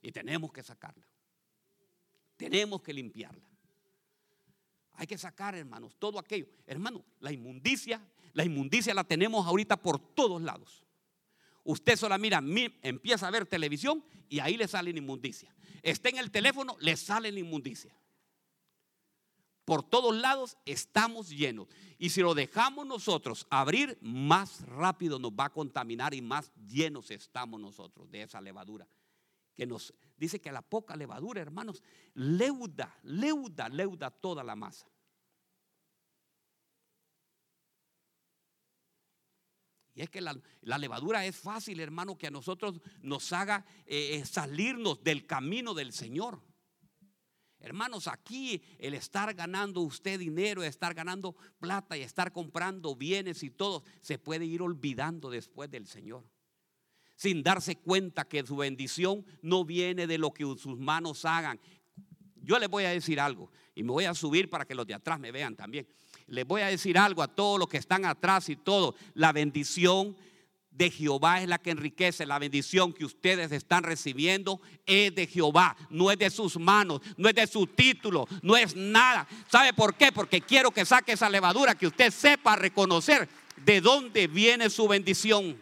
[0.02, 1.08] Y tenemos que sacarla.
[2.36, 3.48] Tenemos que limpiarla.
[4.96, 6.48] Hay que sacar, hermanos, todo aquello.
[6.68, 10.86] Hermano, la inmundicia, La inmundicia la tenemos ahorita por todos lados.
[11.64, 12.44] Usted solo mira,
[12.82, 15.54] empieza a ver televisión y ahí le sale la inmundicia.
[15.82, 17.96] Está en el teléfono, le sale la inmundicia.
[19.66, 21.68] Por todos lados estamos llenos.
[21.98, 27.12] Y si lo dejamos nosotros abrir, más rápido nos va a contaminar y más llenos
[27.12, 28.88] estamos nosotros de esa levadura.
[29.56, 31.84] Que nos dice que la poca levadura, hermanos,
[32.16, 34.88] leuda, leuda, leuda toda la masa.
[40.02, 40.36] Es que la,
[40.80, 45.94] levadura es fácil, hermano, que a nosotros nos haga eh, eh, salirnos del camino del
[45.94, 46.42] Señor.
[47.60, 53.52] Hermanos, aquí el estar ganando usted dinero, estar ganando plata y estar comprando bienes y
[53.52, 56.26] todo, se puede ir olvidando después del Señor.
[57.16, 61.60] Sin darse cuenta que su bendición no viene de lo que sus manos hagan.
[62.38, 64.96] Yo les voy a decir algo y me voy a subir para que los de
[64.96, 65.88] atrás me vean también.
[66.32, 68.96] Les voy a decir algo a todos los que están atrás y todo.
[69.16, 70.16] La bendición
[70.72, 72.26] de Jehová es la que enriquece.
[72.26, 77.28] La bendición que ustedes están recibiendo es de Jehová, no es de sus manos, no
[77.28, 79.28] es de su título, no es nada.
[79.52, 80.14] ¿Sabe por qué?
[80.14, 83.28] Porque quiero que saque esa levadura, que usted sepa reconocer
[83.66, 85.58] de dónde viene su bendición.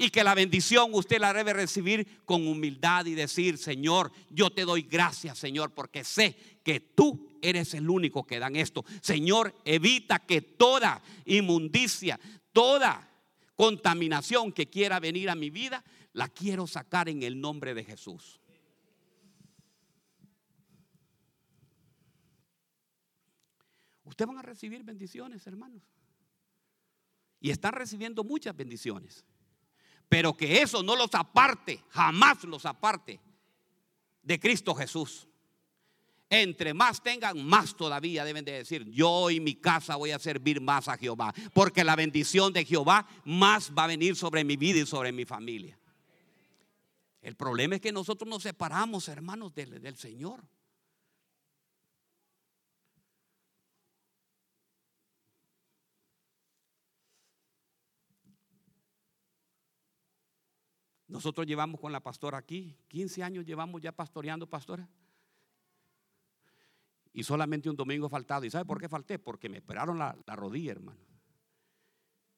[0.00, 4.64] Y que la bendición usted la debe recibir con humildad y decir, Señor, yo te
[4.64, 8.84] doy gracias, Señor, porque sé que tú eres el único que dan esto.
[9.02, 12.20] Señor, evita que toda inmundicia,
[12.52, 13.10] toda
[13.56, 18.40] contaminación que quiera venir a mi vida, la quiero sacar en el nombre de Jesús.
[24.04, 25.82] Ustedes van a recibir bendiciones, hermanos.
[27.40, 29.24] Y están recibiendo muchas bendiciones.
[30.08, 33.20] Pero que eso no los aparte, jamás los aparte
[34.22, 35.28] de Cristo Jesús.
[36.30, 40.60] Entre más tengan, más todavía deben de decir, yo y mi casa voy a servir
[40.60, 41.32] más a Jehová.
[41.54, 45.24] Porque la bendición de Jehová más va a venir sobre mi vida y sobre mi
[45.24, 45.78] familia.
[47.22, 50.42] El problema es que nosotros nos separamos, hermanos, del, del Señor.
[61.08, 64.88] Nosotros llevamos con la pastora aquí, 15 años llevamos ya pastoreando, pastora.
[67.14, 68.44] Y solamente un domingo faltado.
[68.44, 69.18] ¿Y sabe por qué falté?
[69.18, 71.00] Porque me esperaron la, rodilla, hermano.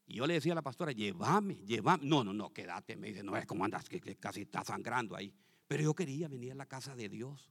[0.06, 2.06] Y yo le decía a la pastora, llévame, llévame.
[2.06, 2.96] No, no, no, quédate.
[2.96, 5.34] Me dice, no es como andas, que, casi está sangrando ahí.
[5.66, 7.50] Pero yo quería venir a la casa de Dios.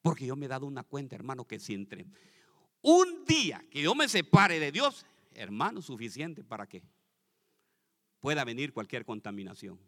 [0.00, 2.06] Porque yo me he dado una cuenta, hermano, que si entre
[2.82, 6.82] un día que yo me separe de Dios, hermano, suficiente para que
[8.20, 9.78] pueda venir cualquier contaminación.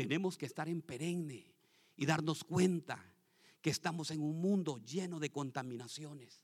[0.00, 1.44] Tenemos que estar en perenne
[1.94, 3.04] y darnos cuenta
[3.60, 6.40] que estamos en un mundo lleno de contaminaciones.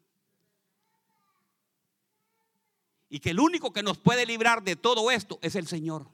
[3.09, 6.07] Y que el único que nos puede librar de todo esto es el Señor.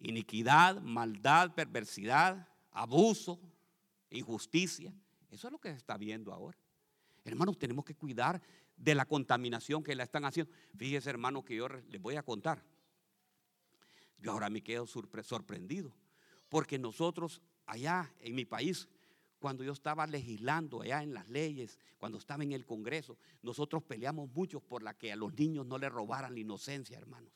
[0.00, 3.40] Iniquidad, maldad, perversidad, abuso,
[4.10, 4.92] injusticia.
[5.30, 6.58] Eso es lo que se está viendo ahora.
[7.24, 8.42] Hermanos, tenemos que cuidar
[8.80, 10.52] de la contaminación que la están haciendo.
[10.76, 12.64] Fíjese, hermano, que yo les voy a contar.
[14.18, 15.94] Yo ahora me quedo sorprendido,
[16.48, 18.88] porque nosotros allá en mi país,
[19.38, 24.30] cuando yo estaba legislando allá en las leyes, cuando estaba en el Congreso, nosotros peleamos
[24.32, 27.32] mucho por la que a los niños no les robaran la inocencia, hermanos.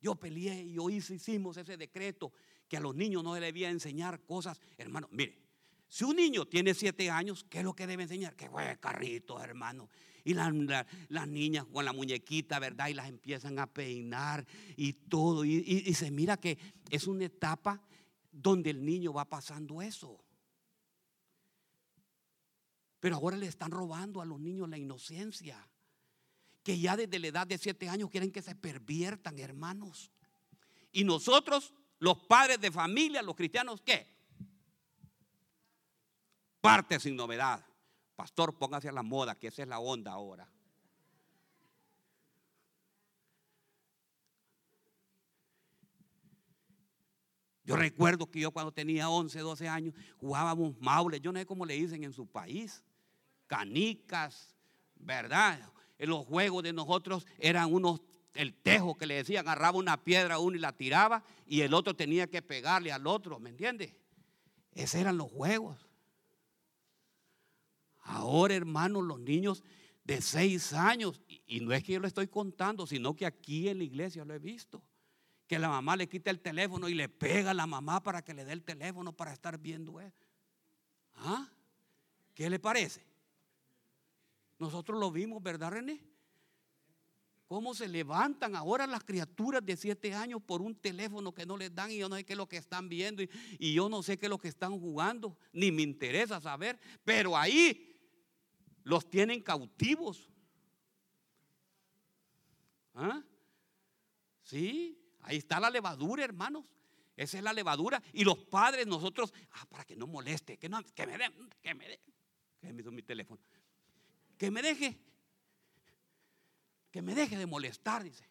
[0.00, 2.32] Yo peleé y yo hicimos ese decreto
[2.68, 4.60] que a los niños no les debía enseñar cosas.
[4.76, 5.41] Hermano, mire,
[5.92, 8.34] si un niño tiene siete años, ¿qué es lo que debe enseñar?
[8.34, 9.90] Que juegue carrito, hermano.
[10.24, 10.50] Y las,
[11.28, 12.88] niñas con la muñequita, ¿verdad?
[12.88, 15.44] Y las empiezan a peinar y todo.
[15.44, 16.56] y se mira que
[16.88, 17.82] es una etapa
[18.30, 20.24] donde el niño va pasando eso.
[22.98, 25.68] Pero ahora le están robando a los niños la inocencia.
[26.62, 30.10] Que ya desde la edad de siete años quieren que se perviertan, hermanos.
[30.90, 34.11] Y nosotros, los padres de familia, los cristianos, ¿qué?
[36.62, 37.66] Parte sin novedad.
[38.16, 40.48] Pastor, póngase a la moda, que esa es la onda ahora.
[47.64, 51.66] Yo recuerdo que yo cuando tenía 11, 12 años jugábamos maules, yo no sé cómo
[51.66, 52.82] le dicen en su país,
[53.46, 54.56] canicas,
[54.96, 55.60] ¿verdad?
[55.98, 58.02] En los juegos de nosotros eran unos,
[58.34, 61.74] el tejo que le decían, agarraba una piedra a uno y la tiraba y el
[61.74, 63.96] otro tenía que pegarle al otro, ¿me entiende?
[64.74, 65.91] Esos eran los juegos.
[68.02, 69.62] Ahora, hermanos, los niños
[70.04, 71.20] de seis años.
[71.46, 74.34] Y, no es que yo lo estoy contando, sino que aquí en la iglesia lo
[74.34, 74.82] he visto.
[75.46, 78.34] Que la mamá le quita el teléfono y le pega a la mamá para que
[78.34, 80.26] le dé el teléfono para estar viendo eso.
[81.16, 81.48] ¿Ah?
[82.34, 83.04] ¿Qué le parece?
[84.58, 86.00] Nosotros lo vimos, ¿verdad, René?
[87.46, 91.74] Cómo se levantan ahora las criaturas de siete años por un teléfono que no les
[91.74, 93.28] dan y yo no sé qué es lo que están viendo y,
[93.58, 97.36] y yo no sé qué es lo que están jugando, ni me interesa saber, pero
[97.36, 97.91] ahí
[98.84, 100.30] los tienen cautivos.
[102.94, 103.22] ¿Ah?
[104.42, 106.64] Sí, ahí está la levadura, hermanos.
[107.16, 108.02] Esa es la levadura.
[108.12, 111.30] Y los padres, nosotros, ah, para que no moleste, que, no, que me dé,
[111.62, 112.00] que me dé,
[112.60, 113.40] que me mi teléfono,
[114.38, 114.98] que me deje,
[116.90, 118.28] que me deje de molestar, dice.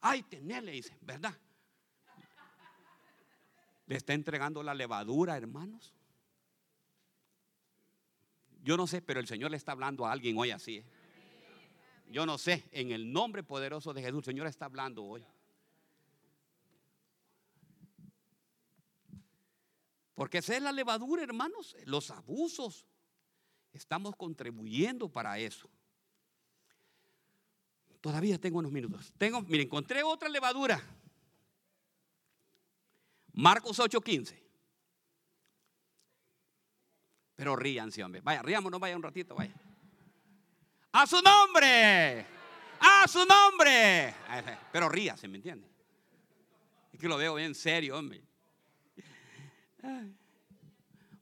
[0.00, 1.38] Ay, tenerle, dice, ¿verdad?
[3.86, 5.94] Le está entregando la levadura, hermanos.
[8.62, 10.78] Yo no sé, pero el Señor le está hablando a alguien hoy así.
[10.78, 10.84] ¿eh?
[12.10, 15.24] Yo no sé, en el nombre poderoso de Jesús, el Señor está hablando hoy.
[20.14, 22.86] Porque esa es la levadura, hermanos, los abusos.
[23.72, 25.68] Estamos contribuyendo para eso.
[28.00, 29.12] Todavía tengo unos minutos.
[29.16, 30.80] Tengo, mire, encontré otra levadura.
[33.32, 34.41] Marcos 8:15.
[37.42, 38.20] Pero ríanse, hombre.
[38.20, 39.52] Vaya, ríamos, no vaya un ratito, vaya.
[40.92, 42.24] A su nombre.
[42.78, 44.14] A su nombre.
[44.70, 45.68] Pero ríase, ¿me entiende?
[46.92, 48.22] Es que lo veo bien serio, hombre.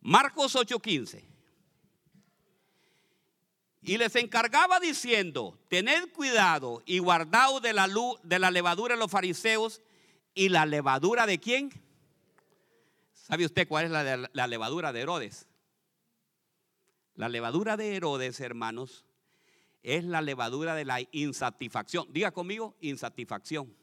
[0.02, 1.24] Marcos 8:15.
[3.80, 7.88] Y les encargaba diciendo, tened cuidado y guardaos de la,
[8.24, 9.80] de la levadura de los fariseos
[10.34, 11.70] y la levadura de quién.
[13.14, 15.46] ¿Sabe usted cuál es la, la levadura de Herodes?
[17.14, 19.04] La levadura de Herodes, hermanos,
[19.82, 22.06] es la levadura de la insatisfacción.
[22.12, 23.74] Diga conmigo, insatisfacción.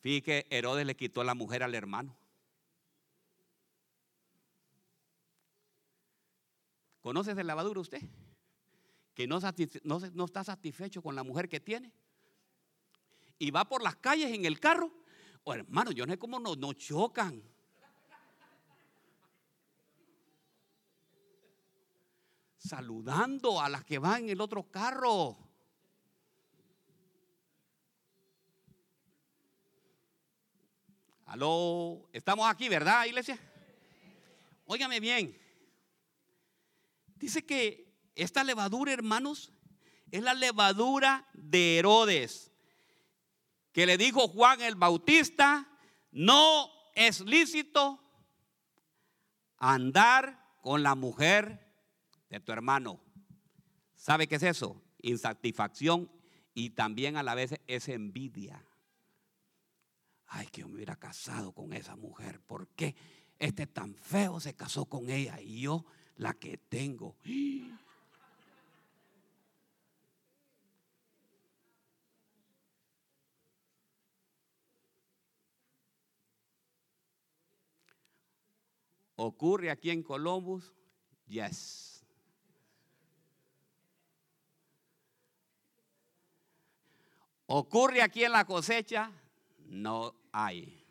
[0.00, 2.16] Fíjate que Herodes le quitó la mujer al hermano.
[7.00, 8.02] ¿Conoce esa levadura usted?
[9.14, 9.38] Que no,
[9.82, 11.92] no, está satisfecho con la mujer que tiene.
[13.38, 14.90] Y va por las calles en el carro.
[15.44, 17.42] Oh, hermano, yo no sé cómo nos, nos chocan.
[22.64, 25.36] Saludando a las que van en el otro carro.
[31.26, 33.38] Aló, estamos aquí, ¿verdad, iglesia?
[34.66, 35.38] Óigame bien.
[37.16, 39.52] Dice que esta levadura, hermanos,
[40.10, 42.52] es la levadura de Herodes,
[43.72, 45.68] que le dijo Juan el Bautista,
[46.12, 48.00] no es lícito
[49.58, 51.63] andar con la mujer
[52.34, 53.00] de tu hermano.
[53.94, 54.82] ¿Sabe qué es eso?
[54.98, 56.10] Insatisfacción
[56.52, 58.64] y también a la vez es envidia.
[60.26, 62.40] Ay, que yo me hubiera casado con esa mujer.
[62.40, 62.96] ¿Por qué
[63.38, 65.84] este tan feo se casó con ella y yo
[66.16, 67.16] la que tengo?
[79.16, 80.74] ¿Ocurre aquí en Columbus?
[81.26, 81.93] Yes.
[87.46, 89.10] ¿Ocurre aquí en la cosecha?
[89.66, 90.84] No hay.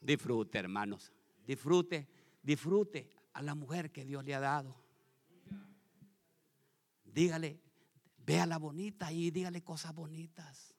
[0.00, 1.12] Disfrute, hermanos.
[1.46, 2.08] Disfrute,
[2.42, 4.76] disfrute a la mujer que Dios le ha dado.
[7.04, 7.60] Dígale,
[8.18, 10.74] véala bonita y dígale cosas bonitas.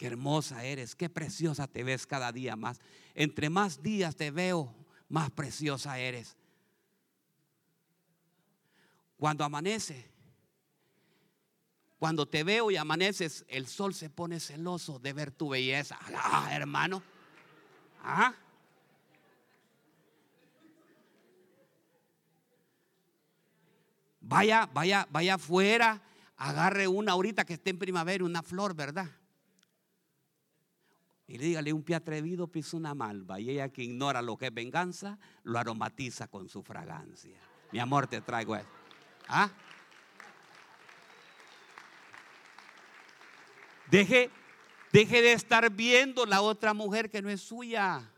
[0.00, 2.80] Qué hermosa eres, qué preciosa te ves cada día más.
[3.14, 4.74] Entre más días te veo,
[5.10, 6.38] más preciosa eres.
[9.18, 10.10] Cuando amanece,
[11.98, 15.98] cuando te veo y amaneces, el sol se pone celoso de ver tu belleza.
[16.14, 17.02] Ah, hermano.
[18.02, 18.34] ¿Ah?
[24.22, 26.00] Vaya, vaya, vaya afuera,
[26.38, 29.19] agarre una ahorita que esté en primavera, una flor, ¿verdad?
[31.30, 33.38] Y le dígale, un pie atrevido pisa una malva.
[33.38, 37.38] Y ella que ignora lo que es venganza, lo aromatiza con su fragancia.
[37.70, 38.68] Mi amor, te traigo esto.
[39.28, 39.48] ¿Ah?
[43.88, 44.28] Deje,
[44.90, 48.10] deje de estar viendo la otra mujer que no es suya.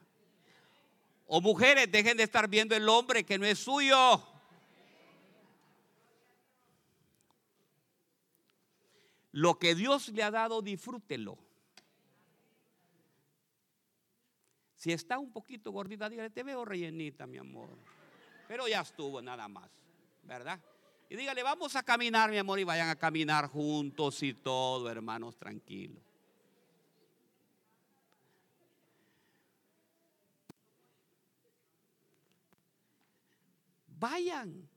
[1.26, 4.26] O mujeres, dejen de estar viendo el hombre que no es suyo.
[9.32, 11.51] Lo que Dios le ha dado, disfrútelo.
[14.82, 17.68] Si está un poquito gordita, dígale, te veo rellenita, mi amor.
[18.48, 19.70] Pero ya estuvo nada más,
[20.24, 20.58] ¿verdad?
[21.08, 25.36] Y dígale, vamos a caminar, mi amor, y vayan a caminar juntos y todo, hermanos,
[25.36, 26.02] tranquilos.
[33.86, 34.68] Vayan.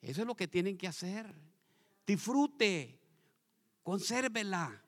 [0.00, 1.34] Eso es lo que tienen que hacer.
[2.06, 3.00] Disfrute,
[3.86, 4.82] consérvela.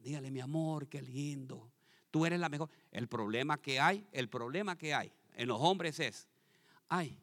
[0.00, 1.70] Dígale, mi amor, qué lindo.
[2.10, 2.68] Tú eres la mejor.
[2.90, 6.28] El problema que hay, el problema que hay en los hombres es,
[6.88, 7.22] ay,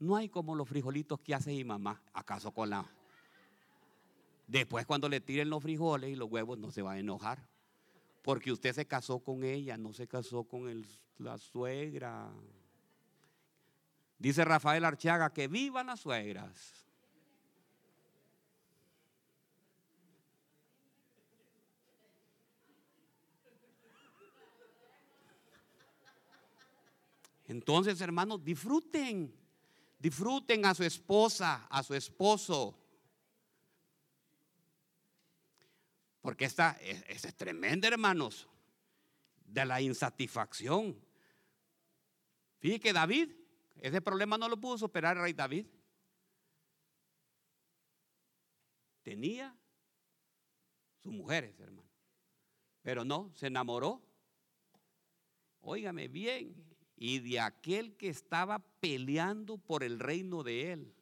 [0.00, 2.02] no hay como los frijolitos que hace mi mamá.
[2.12, 2.84] ¿Acaso con la...
[4.48, 7.48] Después cuando le tiren los frijoles y los huevos no se va a enojar.
[8.22, 10.84] Porque usted se casó con ella, no se casó con el,
[11.18, 12.32] la suegra.
[14.18, 16.87] Dice Rafael Archaga que vivan las suegras.
[27.48, 29.34] Entonces, hermanos, disfruten,
[29.98, 32.78] disfruten a su esposa, a su esposo.
[36.20, 38.46] Porque esta es, tremenda, hermanos,
[39.46, 41.02] de la insatisfacción.
[42.58, 43.32] Fíjate que David,
[43.76, 45.66] ese problema no lo pudo superar el rey David.
[49.02, 49.56] Tenía
[51.02, 51.88] sus mujeres, hermano.
[52.82, 54.02] Pero no, se enamoró.
[55.62, 56.67] Óigame bien,
[56.98, 60.94] y de aquel que estaba peleando por el reino de él.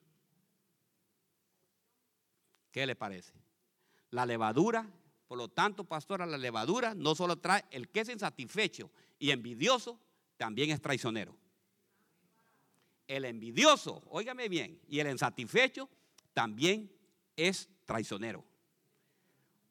[2.70, 3.32] ¿Qué le parece?
[4.10, 4.86] La levadura,
[5.26, 9.98] por lo tanto, pastora, la levadura no solo trae el que es insatisfecho y envidioso,
[10.36, 11.34] también es traicionero.
[13.08, 15.88] El envidioso, óigame bien, y el insatisfecho
[16.34, 16.92] también
[17.36, 18.44] es traicionero,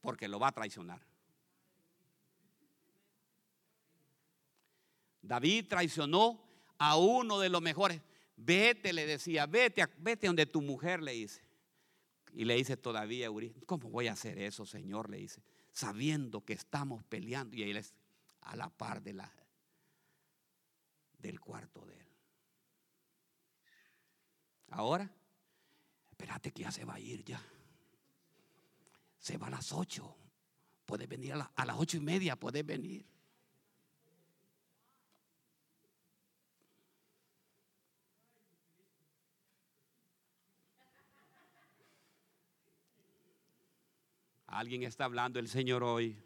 [0.02, 1.02] porque lo va a traicionar.
[5.26, 6.42] David traicionó
[6.78, 8.02] a uno de los mejores.
[8.38, 11.42] Vete, le decía, vete, vete donde tu mujer le dice.
[12.34, 15.10] Y le dice todavía, Uri, ¿cómo voy a hacer eso, Señor?
[15.10, 17.56] Le dice, sabiendo que estamos peleando.
[17.56, 17.94] Y él es
[18.42, 19.32] a la par de la,
[21.18, 22.08] del cuarto de él.
[24.70, 25.10] Ahora,
[26.12, 27.42] espérate que ya se va a ir ya.
[29.18, 30.16] Se va a las ocho.
[30.86, 33.06] Puede venir a, a las ocho y media, puede venir.
[44.56, 46.18] Alguien está hablando el Señor hoy.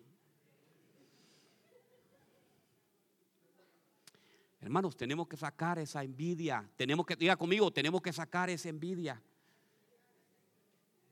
[4.61, 6.69] Hermanos, tenemos que sacar esa envidia.
[6.75, 9.19] Tenemos que, diga conmigo, tenemos que sacar esa envidia.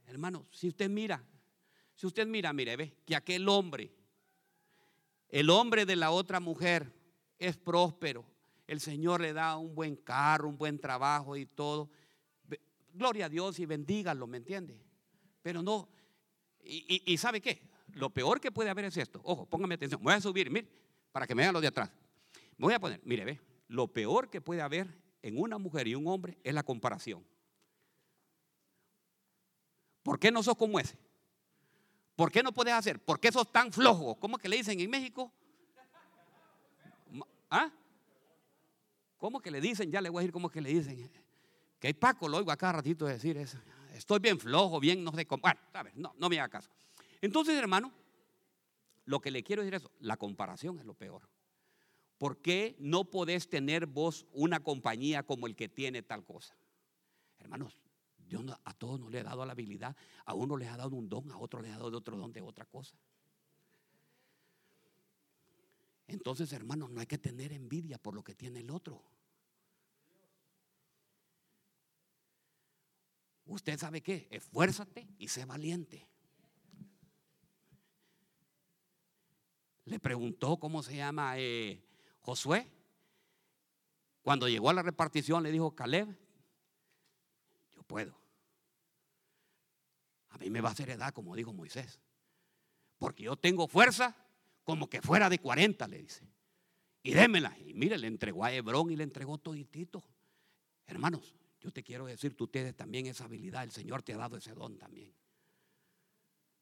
[0.05, 1.23] Hermanos, si usted mira,
[1.95, 3.91] si usted mira, mire, ve que aquel hombre,
[5.29, 6.93] el hombre de la otra mujer,
[7.39, 8.25] es próspero.
[8.67, 11.89] El Señor le da un buen carro, un buen trabajo y todo.
[12.93, 14.79] Gloria a Dios y bendígalo, ¿me entiende?
[15.41, 15.89] Pero no,
[16.67, 17.61] y, ¿sabe qué?
[17.93, 19.21] Lo peor que puede haber es esto.
[19.23, 20.01] Ojo, póngame atención.
[20.03, 20.67] voy a subir, mire,
[21.11, 21.89] para que me vean los de atrás.
[22.57, 23.41] Me voy a poner, mire, ve.
[23.69, 24.87] Lo peor que puede haber
[25.21, 27.25] en una mujer y un hombre es la comparación.
[30.03, 30.97] ¿Por qué no sos como ese?
[32.15, 32.99] ¿Por qué no puedes hacer?
[32.99, 34.15] ¿Por qué sos tan flojo?
[34.15, 35.31] ¿Cómo que le dicen en México?
[37.49, 37.71] ¿Ah?
[39.17, 39.91] ¿Cómo que le dicen?
[39.91, 41.09] Ya le voy a decir cómo que le dicen.
[41.79, 43.57] Que hay Paco, lo oigo a cada ratito decir eso
[43.97, 45.41] estoy bien flojo, bien, no sé cómo.
[45.41, 45.59] Bueno,
[45.95, 46.69] no, no me haga caso.
[47.21, 47.91] Entonces, hermano,
[49.05, 51.29] lo que le quiero decir es, la comparación es lo peor.
[52.17, 56.55] ¿Por qué no podés tener vos una compañía como el que tiene tal cosa?
[57.39, 57.77] Hermanos,
[58.17, 59.95] Dios a todos no le ha dado la habilidad,
[60.25, 62.41] a uno le ha dado un don, a otro le ha dado otro don de
[62.41, 62.97] otra cosa.
[66.07, 69.03] Entonces, hermanos, no hay que tener envidia por lo que tiene el otro.
[73.47, 76.05] Usted sabe qué, esfuérzate y sé valiente.
[79.85, 81.81] Le preguntó cómo se llama eh,
[82.19, 82.69] Josué.
[84.21, 86.09] Cuando llegó a la repartición le dijo, Caleb,
[87.73, 88.19] yo puedo.
[90.29, 92.01] A mí me va a hacer edad, como dijo Moisés.
[92.97, 94.15] Porque yo tengo fuerza
[94.65, 96.27] como que fuera de 40, le dice.
[97.01, 97.57] Y démela.
[97.59, 100.03] Y mire, le entregó a Hebrón y le entregó toditito.
[100.85, 101.33] Hermanos,
[101.67, 104.53] yo te quiero decir, tú tienes también esa habilidad, el Señor te ha dado ese
[104.53, 105.13] don también.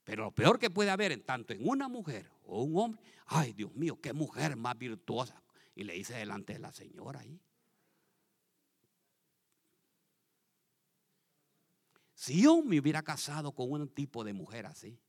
[0.03, 3.53] Pero lo peor que puede haber en tanto en una mujer o un hombre, ay
[3.53, 5.43] Dios mío, qué mujer más virtuosa.
[5.75, 7.39] Y le dice delante de la señora ahí.
[12.15, 14.99] Si yo me hubiera casado con un tipo de mujer así.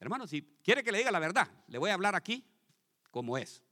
[0.00, 2.46] Hermano, si quiere que le diga la verdad, le voy a hablar aquí
[3.10, 3.62] como es.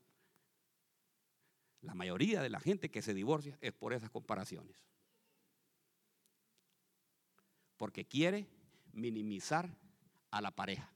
[1.81, 4.85] La mayoría de la gente que se divorcia es por esas comparaciones.
[7.77, 8.47] Porque quiere
[8.93, 9.69] minimizar
[10.31, 10.91] a la pareja.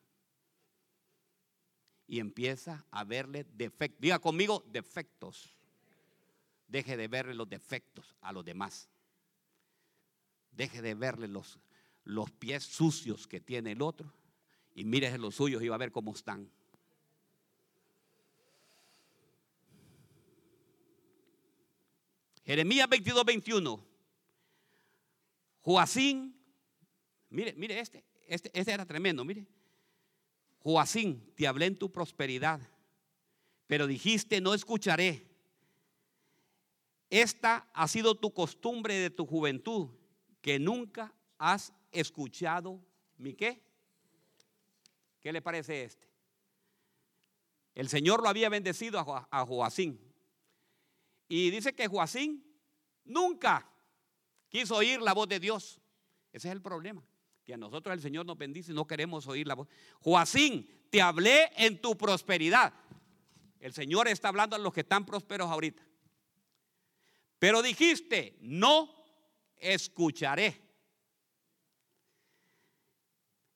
[2.07, 4.01] Y empieza a verle defectos.
[4.01, 5.55] Diga conmigo, defectos.
[6.67, 8.89] Deje de verle los defectos a los demás.
[10.51, 11.59] Deje de verle los,
[12.03, 14.11] los pies sucios que tiene el otro.
[14.73, 16.49] Y mire los suyos y va a ver cómo están.
[22.49, 23.85] Jeremías 22, 21.
[25.61, 26.38] Joacín,
[27.29, 29.47] mire, mire este, este, este era tremendo, mire.
[30.59, 32.59] Joacín, te hablé en tu prosperidad,
[33.67, 35.25] pero dijiste, no escucharé.
[37.09, 39.89] Esta ha sido tu costumbre de tu juventud,
[40.41, 42.79] que nunca has escuchado
[43.17, 43.63] mi qué.
[45.21, 46.07] ¿Qué le parece este?
[47.73, 49.99] El Señor lo había bendecido a Joacín.
[51.27, 52.43] Y dice que Joacín
[53.05, 53.71] nunca
[54.49, 55.79] quiso oír la voz de Dios.
[56.33, 57.03] Ese es el problema.
[57.49, 59.67] Que a nosotros el Señor nos bendice y no queremos oír la voz.
[60.01, 62.71] Joacín, te hablé en tu prosperidad.
[63.59, 65.81] El Señor está hablando a los que están prósperos ahorita.
[67.39, 68.93] Pero dijiste, no
[69.57, 70.61] escucharé.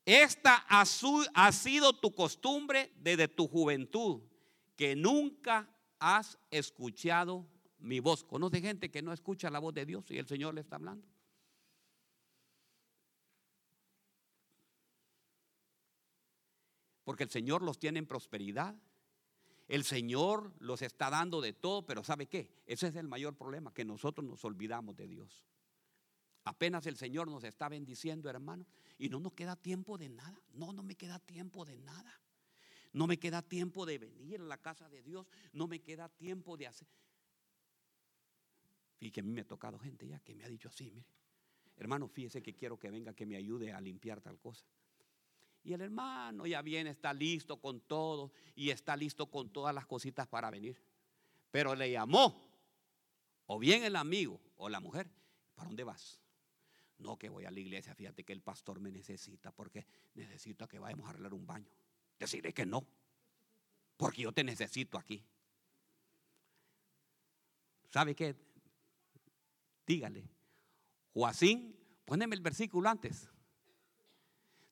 [0.05, 4.23] Esta ha sido tu costumbre desde tu juventud,
[4.75, 5.69] que nunca
[5.99, 7.45] has escuchado
[7.77, 8.23] mi voz.
[8.23, 11.12] ¿Conoce gente que no escucha la voz de Dios y el Señor le está hablando?
[17.03, 18.75] Porque el Señor los tiene en prosperidad.
[19.67, 22.63] El Señor los está dando de todo, pero ¿sabe qué?
[22.65, 25.45] Ese es el mayor problema, que nosotros nos olvidamos de Dios.
[26.45, 28.65] Apenas el Señor nos está bendiciendo, hermano,
[28.97, 30.41] y no nos queda tiempo de nada.
[30.53, 32.19] No, no me queda tiempo de nada.
[32.91, 35.25] No me queda tiempo de venir a la casa de Dios.
[35.53, 36.87] No me queda tiempo de hacer.
[38.99, 41.07] Y que a mí me ha tocado gente ya que me ha dicho así, mire,
[41.77, 44.65] hermano, fíjese que quiero que venga que me ayude a limpiar tal cosa.
[45.63, 49.85] Y el hermano ya viene, está listo con todo y está listo con todas las
[49.85, 50.81] cositas para venir.
[51.51, 52.41] Pero le llamó,
[53.45, 55.09] o bien el amigo o la mujer,
[55.55, 56.19] ¿para dónde vas?
[56.97, 59.85] No, que voy a la iglesia, fíjate que el pastor me necesita porque
[60.15, 61.71] necesito que vayamos a arreglar un baño.
[62.19, 62.85] Decirle que no,
[63.95, 65.23] porque yo te necesito aquí.
[67.89, 68.35] ¿Sabe qué?
[69.85, 70.27] Dígale,
[71.13, 73.29] Joacín, poneme el versículo antes.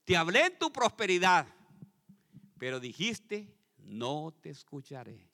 [0.05, 1.47] Te hablé en tu prosperidad,
[2.57, 5.29] pero dijiste, no te escucharé.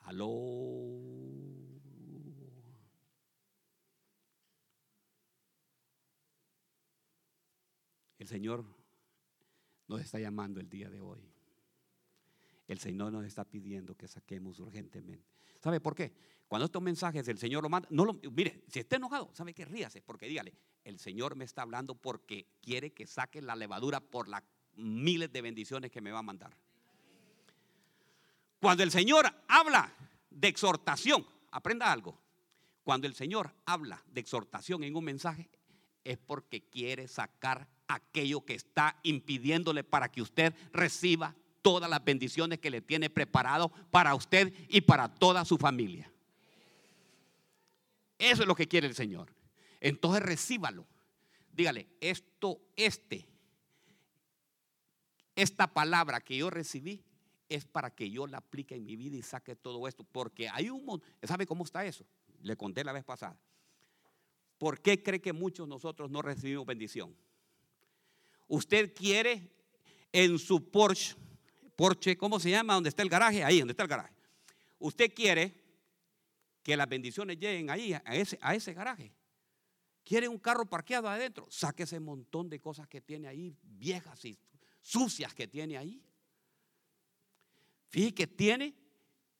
[0.00, 1.18] Aló.
[8.18, 8.64] El Señor
[9.86, 11.30] nos está llamando el día de hoy.
[12.66, 15.26] El Señor nos está pidiendo que saquemos urgentemente.
[15.60, 16.12] ¿Sabe por qué?
[16.46, 19.64] Cuando estos mensajes el Señor lo manda, no mire, si está enojado, ¿sabe qué?
[19.64, 20.54] Ríase, porque dígale,
[20.84, 24.42] el Señor me está hablando porque quiere que saque la levadura por las
[24.76, 26.56] miles de bendiciones que me va a mandar.
[28.60, 29.92] Cuando el Señor habla
[30.30, 32.18] de exhortación, aprenda algo.
[32.84, 35.48] Cuando el Señor habla de exhortación en un mensaje,
[36.04, 42.58] es porque quiere sacar aquello que está impidiéndole para que usted reciba todas las bendiciones
[42.60, 46.10] que le tiene preparado para usted y para toda su familia.
[48.18, 49.37] Eso es lo que quiere el Señor.
[49.80, 50.86] Entonces recíbalo.
[51.52, 53.26] Dígale, esto, este,
[55.34, 57.04] esta palabra que yo recibí
[57.48, 60.04] es para que yo la aplique en mi vida y saque todo esto.
[60.04, 62.04] Porque hay un ¿sabe cómo está eso?
[62.42, 63.38] Le conté la vez pasada.
[64.58, 67.14] ¿Por qué cree que muchos nosotros no recibimos bendición?
[68.48, 69.50] Usted quiere
[70.12, 71.14] en su Porsche,
[71.76, 72.74] Porsche, ¿cómo se llama?
[72.74, 73.44] ¿Dónde está el garaje?
[73.44, 74.12] Ahí, donde está el garaje.
[74.78, 75.54] Usted quiere
[76.62, 79.12] que las bendiciones lleguen ahí, a ese, a ese garaje.
[80.08, 84.38] Quiere un carro parqueado adentro, saque ese montón de cosas que tiene ahí, viejas y
[84.80, 86.02] sucias que tiene ahí.
[87.90, 88.74] Fíjese que tiene,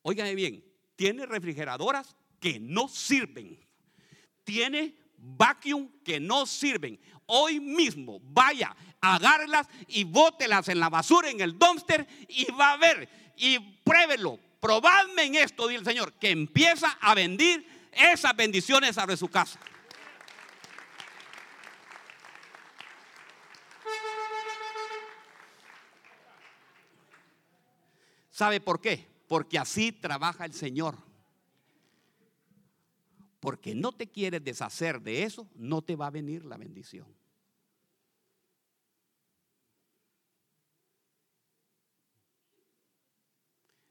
[0.02, 0.62] óigame bien,
[0.94, 3.58] tiene refrigeradoras que no sirven.
[4.44, 7.00] Tiene vacuum que no sirven.
[7.24, 12.76] Hoy mismo vaya, agárrelas y bótelas en la basura, en el dumpster y va a
[12.76, 13.08] ver
[13.38, 19.16] y pruébelo probadme en esto, dice el Señor, que empieza a vendir esas bendiciones sobre
[19.16, 19.58] su casa.
[28.38, 29.04] ¿Sabe por qué?
[29.26, 30.96] Porque así trabaja el Señor.
[33.40, 37.06] porque no te quieres deshacer de eso, no te va a venir la bendición.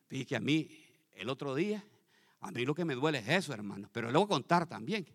[0.08, 0.70] Fíjate que a mí
[1.14, 1.84] el otro día,
[2.40, 5.08] a mí lo que me duele es eso, hermano, pero le voy a contar también.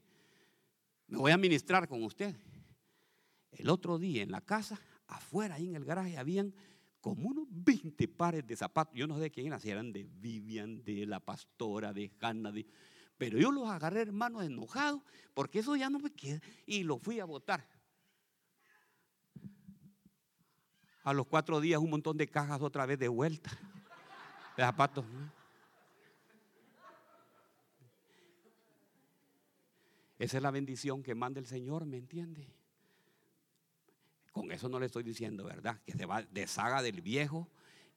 [1.06, 2.34] Me voy a ministrar con usted.
[3.50, 6.54] El otro día en la casa, afuera, ahí en el garaje, habían
[7.02, 8.94] como unos 20 pares de zapatos.
[8.94, 12.52] Yo no sé de quién eran, si eran de Vivian, de la pastora, de Hanna,
[13.18, 17.18] pero yo los agarré, hermano, enojado, porque eso ya no me queda, y los fui
[17.18, 17.68] a botar.
[21.02, 23.50] A los cuatro días, un montón de cajas otra vez de vuelta
[24.56, 25.04] de zapatos.
[30.20, 32.61] Esa es la bendición que manda el Señor, ¿me entiende?
[34.32, 35.80] Con eso no le estoy diciendo, ¿verdad?
[35.84, 37.48] Que se va, deshaga del viejo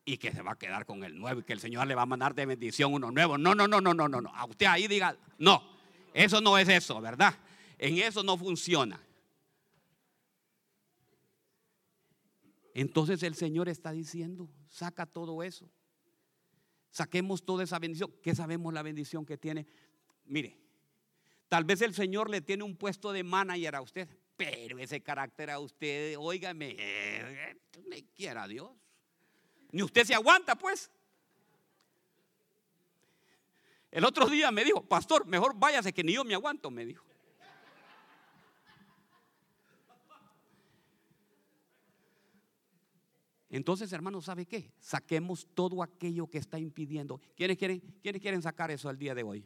[0.03, 2.03] y que se va a quedar con el nuevo y que el Señor le va
[2.03, 3.37] a mandar de bendición uno nuevo.
[3.37, 4.35] No, no, no, no, no, no, no.
[4.35, 5.63] A usted ahí diga, no,
[6.13, 7.33] eso no es eso, ¿verdad?
[7.77, 9.01] En eso no funciona.
[12.73, 15.69] Entonces el Señor está diciendo, saca todo eso.
[16.91, 18.13] Saquemos toda esa bendición.
[18.21, 19.65] ¿Qué sabemos la bendición que tiene?
[20.25, 20.57] Mire,
[21.47, 25.49] tal vez el Señor le tiene un puesto de manager a usted, pero ese carácter
[25.49, 26.75] a usted, óigame,
[27.87, 28.71] me quiera Dios.
[29.71, 30.91] Ni usted se aguanta, pues.
[33.91, 37.05] El otro día me dijo, pastor, mejor váyase que ni yo me aguanto, me dijo.
[43.49, 44.73] Entonces, hermanos, ¿sabe qué?
[44.79, 47.21] Saquemos todo aquello que está impidiendo.
[47.37, 49.45] ¿Quiénes quieren, ¿Quiénes quieren sacar eso al día de hoy?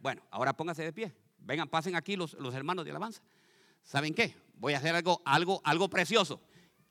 [0.00, 1.12] Bueno, ahora pónganse de pie.
[1.38, 3.20] Vengan, pasen aquí los, los hermanos de alabanza.
[3.84, 4.34] ¿Saben qué?
[4.56, 6.40] Voy a hacer algo, algo, algo precioso.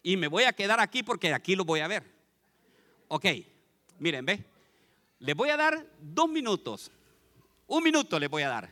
[0.01, 2.03] Y me voy a quedar aquí porque aquí lo voy a ver.
[3.07, 3.25] Ok,
[3.99, 4.43] miren, ve.
[5.19, 6.91] Les voy a dar dos minutos.
[7.67, 8.69] Un minuto les voy a dar.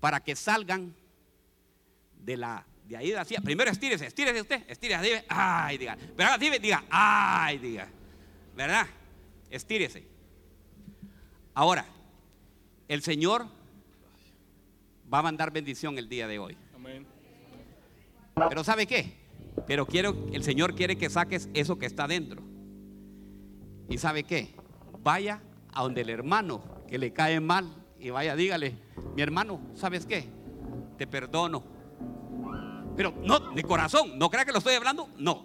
[0.00, 0.94] Para que salgan
[2.18, 5.96] de la de ahí de Primero estírese, estírese usted, estírese, ay, diga.
[6.16, 7.86] Pero ahora diga, ay, diga.
[8.56, 8.86] ¿Verdad?
[9.50, 10.06] Estírese.
[11.52, 11.84] Ahora,
[12.88, 13.46] el Señor
[15.12, 16.56] va a mandar bendición el día de hoy.
[18.48, 19.14] Pero ¿sabe qué?
[19.66, 22.42] Pero quiero, el Señor quiere que saques eso que está dentro.
[23.88, 24.54] ¿Y sabe qué?
[25.02, 27.66] Vaya a donde el hermano que le cae mal
[27.98, 28.74] y vaya, dígale,
[29.16, 30.28] mi hermano, ¿sabes qué?
[30.96, 31.64] Te perdono.
[32.96, 35.44] Pero no, de corazón, no crea que lo estoy hablando, no.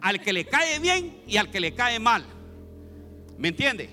[0.00, 2.24] Al que le cae bien y al que le cae mal.
[3.38, 3.90] ¿Me entiende?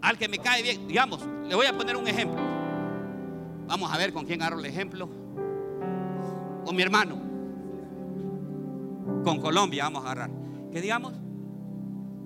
[0.00, 2.47] Al que me cae bien, digamos, le voy a poner un ejemplo.
[3.68, 5.08] Vamos a ver con quién agarro el ejemplo.
[6.64, 7.20] Con mi hermano.
[9.22, 10.30] Con Colombia vamos a agarrar.
[10.72, 11.12] Que digamos,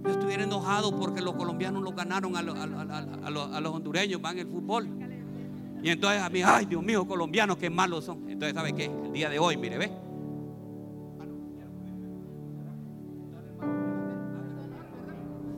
[0.04, 4.88] yo estuviera enojado porque los colombianos lo ganaron a, los hondureños, van el fútbol.
[5.82, 8.30] Y entonces a mí, ay Dios mío, colombianos, qué malos son.
[8.30, 8.84] Entonces, ¿sabe qué?
[8.84, 9.90] El día de hoy, mire, ve.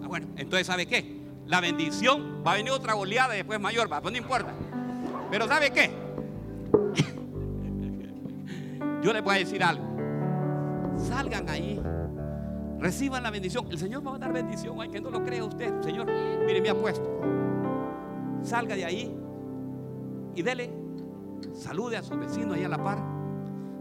[0.03, 1.21] Ah, bueno, entonces, ¿sabe qué?
[1.47, 4.55] La bendición va a venir otra oleada y después mayor, va, pues no importa.
[5.35, 5.91] Pero ¿sabe qué?
[9.03, 9.85] Yo les voy a decir algo.
[10.97, 11.83] Salgan ahí.
[12.79, 13.67] Reciban la bendición.
[13.69, 14.81] El Señor va a dar bendición.
[14.81, 15.83] Ay, que no lo crea usted.
[15.83, 17.21] Señor, mire, me ha puesto.
[18.45, 19.13] Salga de ahí
[20.37, 20.71] y dele.
[21.53, 23.03] Salude a su vecino ahí a la par.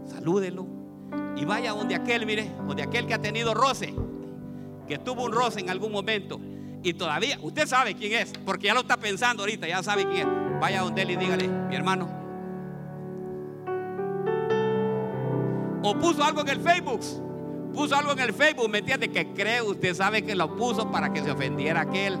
[0.06, 0.66] Salúdelo.
[1.36, 3.94] Y vaya donde aquel, mire, donde aquel que ha tenido roce.
[4.88, 6.40] Que tuvo un roce en algún momento.
[6.82, 10.28] Y todavía, usted sabe quién es, porque ya lo está pensando ahorita, ya sabe quién
[10.28, 10.43] es.
[10.60, 12.24] Vaya donde él y dígale, mi hermano,
[15.86, 17.00] O puso algo en el Facebook.
[17.74, 19.10] Puso algo en el Facebook, ¿me entiende?
[19.10, 22.18] Que cree, usted sabe que lo puso para que se ofendiera aquel.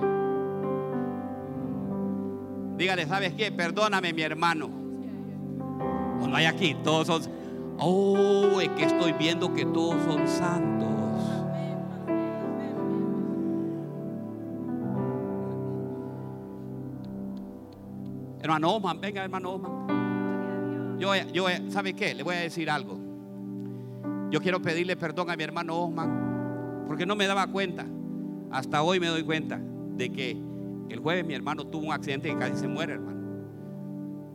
[2.76, 3.50] Dígale, ¿sabes qué?
[3.50, 4.66] Perdóname, mi hermano.
[6.20, 7.22] O no hay aquí, todos son.
[7.78, 10.93] Oh, es que estoy viendo que todos son santos.
[18.44, 20.98] Hermano Oman, venga, hermano Oman.
[20.98, 22.14] Yo, yo, ¿sabe qué?
[22.14, 22.98] Le voy a decir algo.
[24.30, 27.86] Yo quiero pedirle perdón a mi hermano Osman, porque no me daba cuenta.
[28.50, 29.58] Hasta hoy me doy cuenta
[29.96, 30.36] de que
[30.90, 33.18] el jueves mi hermano tuvo un accidente y casi se muere, hermano.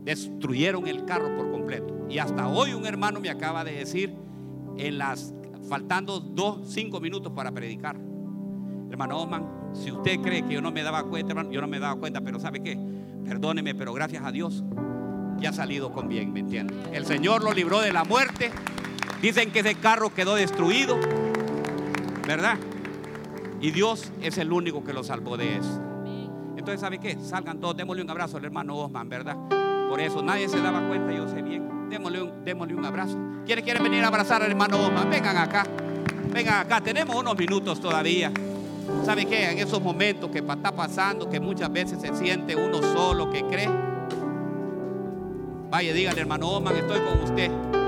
[0.03, 2.07] Destruyeron el carro por completo.
[2.10, 4.16] Y hasta hoy un hermano me acaba de decir,
[4.80, 5.36] en las
[5.70, 7.95] faltando dos, cinco minutos para predicar.
[8.89, 11.78] Hermano Osman, si usted cree que yo no me daba cuenta, hermano, yo no me
[11.78, 12.97] daba cuenta, pero ¿sabe qué?
[13.26, 14.64] Perdóneme, pero gracias a Dios
[15.38, 16.74] ya ha salido con bien, ¿me entiende?
[16.92, 18.52] El Señor lo libró de la muerte
[19.22, 20.98] Dicen que ese carro quedó destruido,
[22.26, 22.58] ¿verdad?
[23.60, 25.82] Y Dios es el único que lo salvó de eso.
[26.56, 27.18] Entonces ¿sabe qué?
[27.22, 29.36] Salgan todos, démosle un abrazo al hermano Osman, ¿verdad?
[29.90, 31.90] Por eso nadie se daba cuenta, yo sé bien.
[31.90, 33.18] Démosle un, démosle un abrazo.
[33.46, 35.10] ¿Quiénes quieren venir a abrazar al hermano Osman?
[35.10, 35.66] Vengan acá.
[36.32, 38.32] Vengan acá, tenemos unos minutos todavía.
[39.06, 39.52] ¿Sabe qué?
[39.52, 43.70] En esos momentos que está pasando, que muchas veces se siente uno solo, que cree.
[45.70, 47.79] Vaya, dígale, hermano Oman, estoy con usted.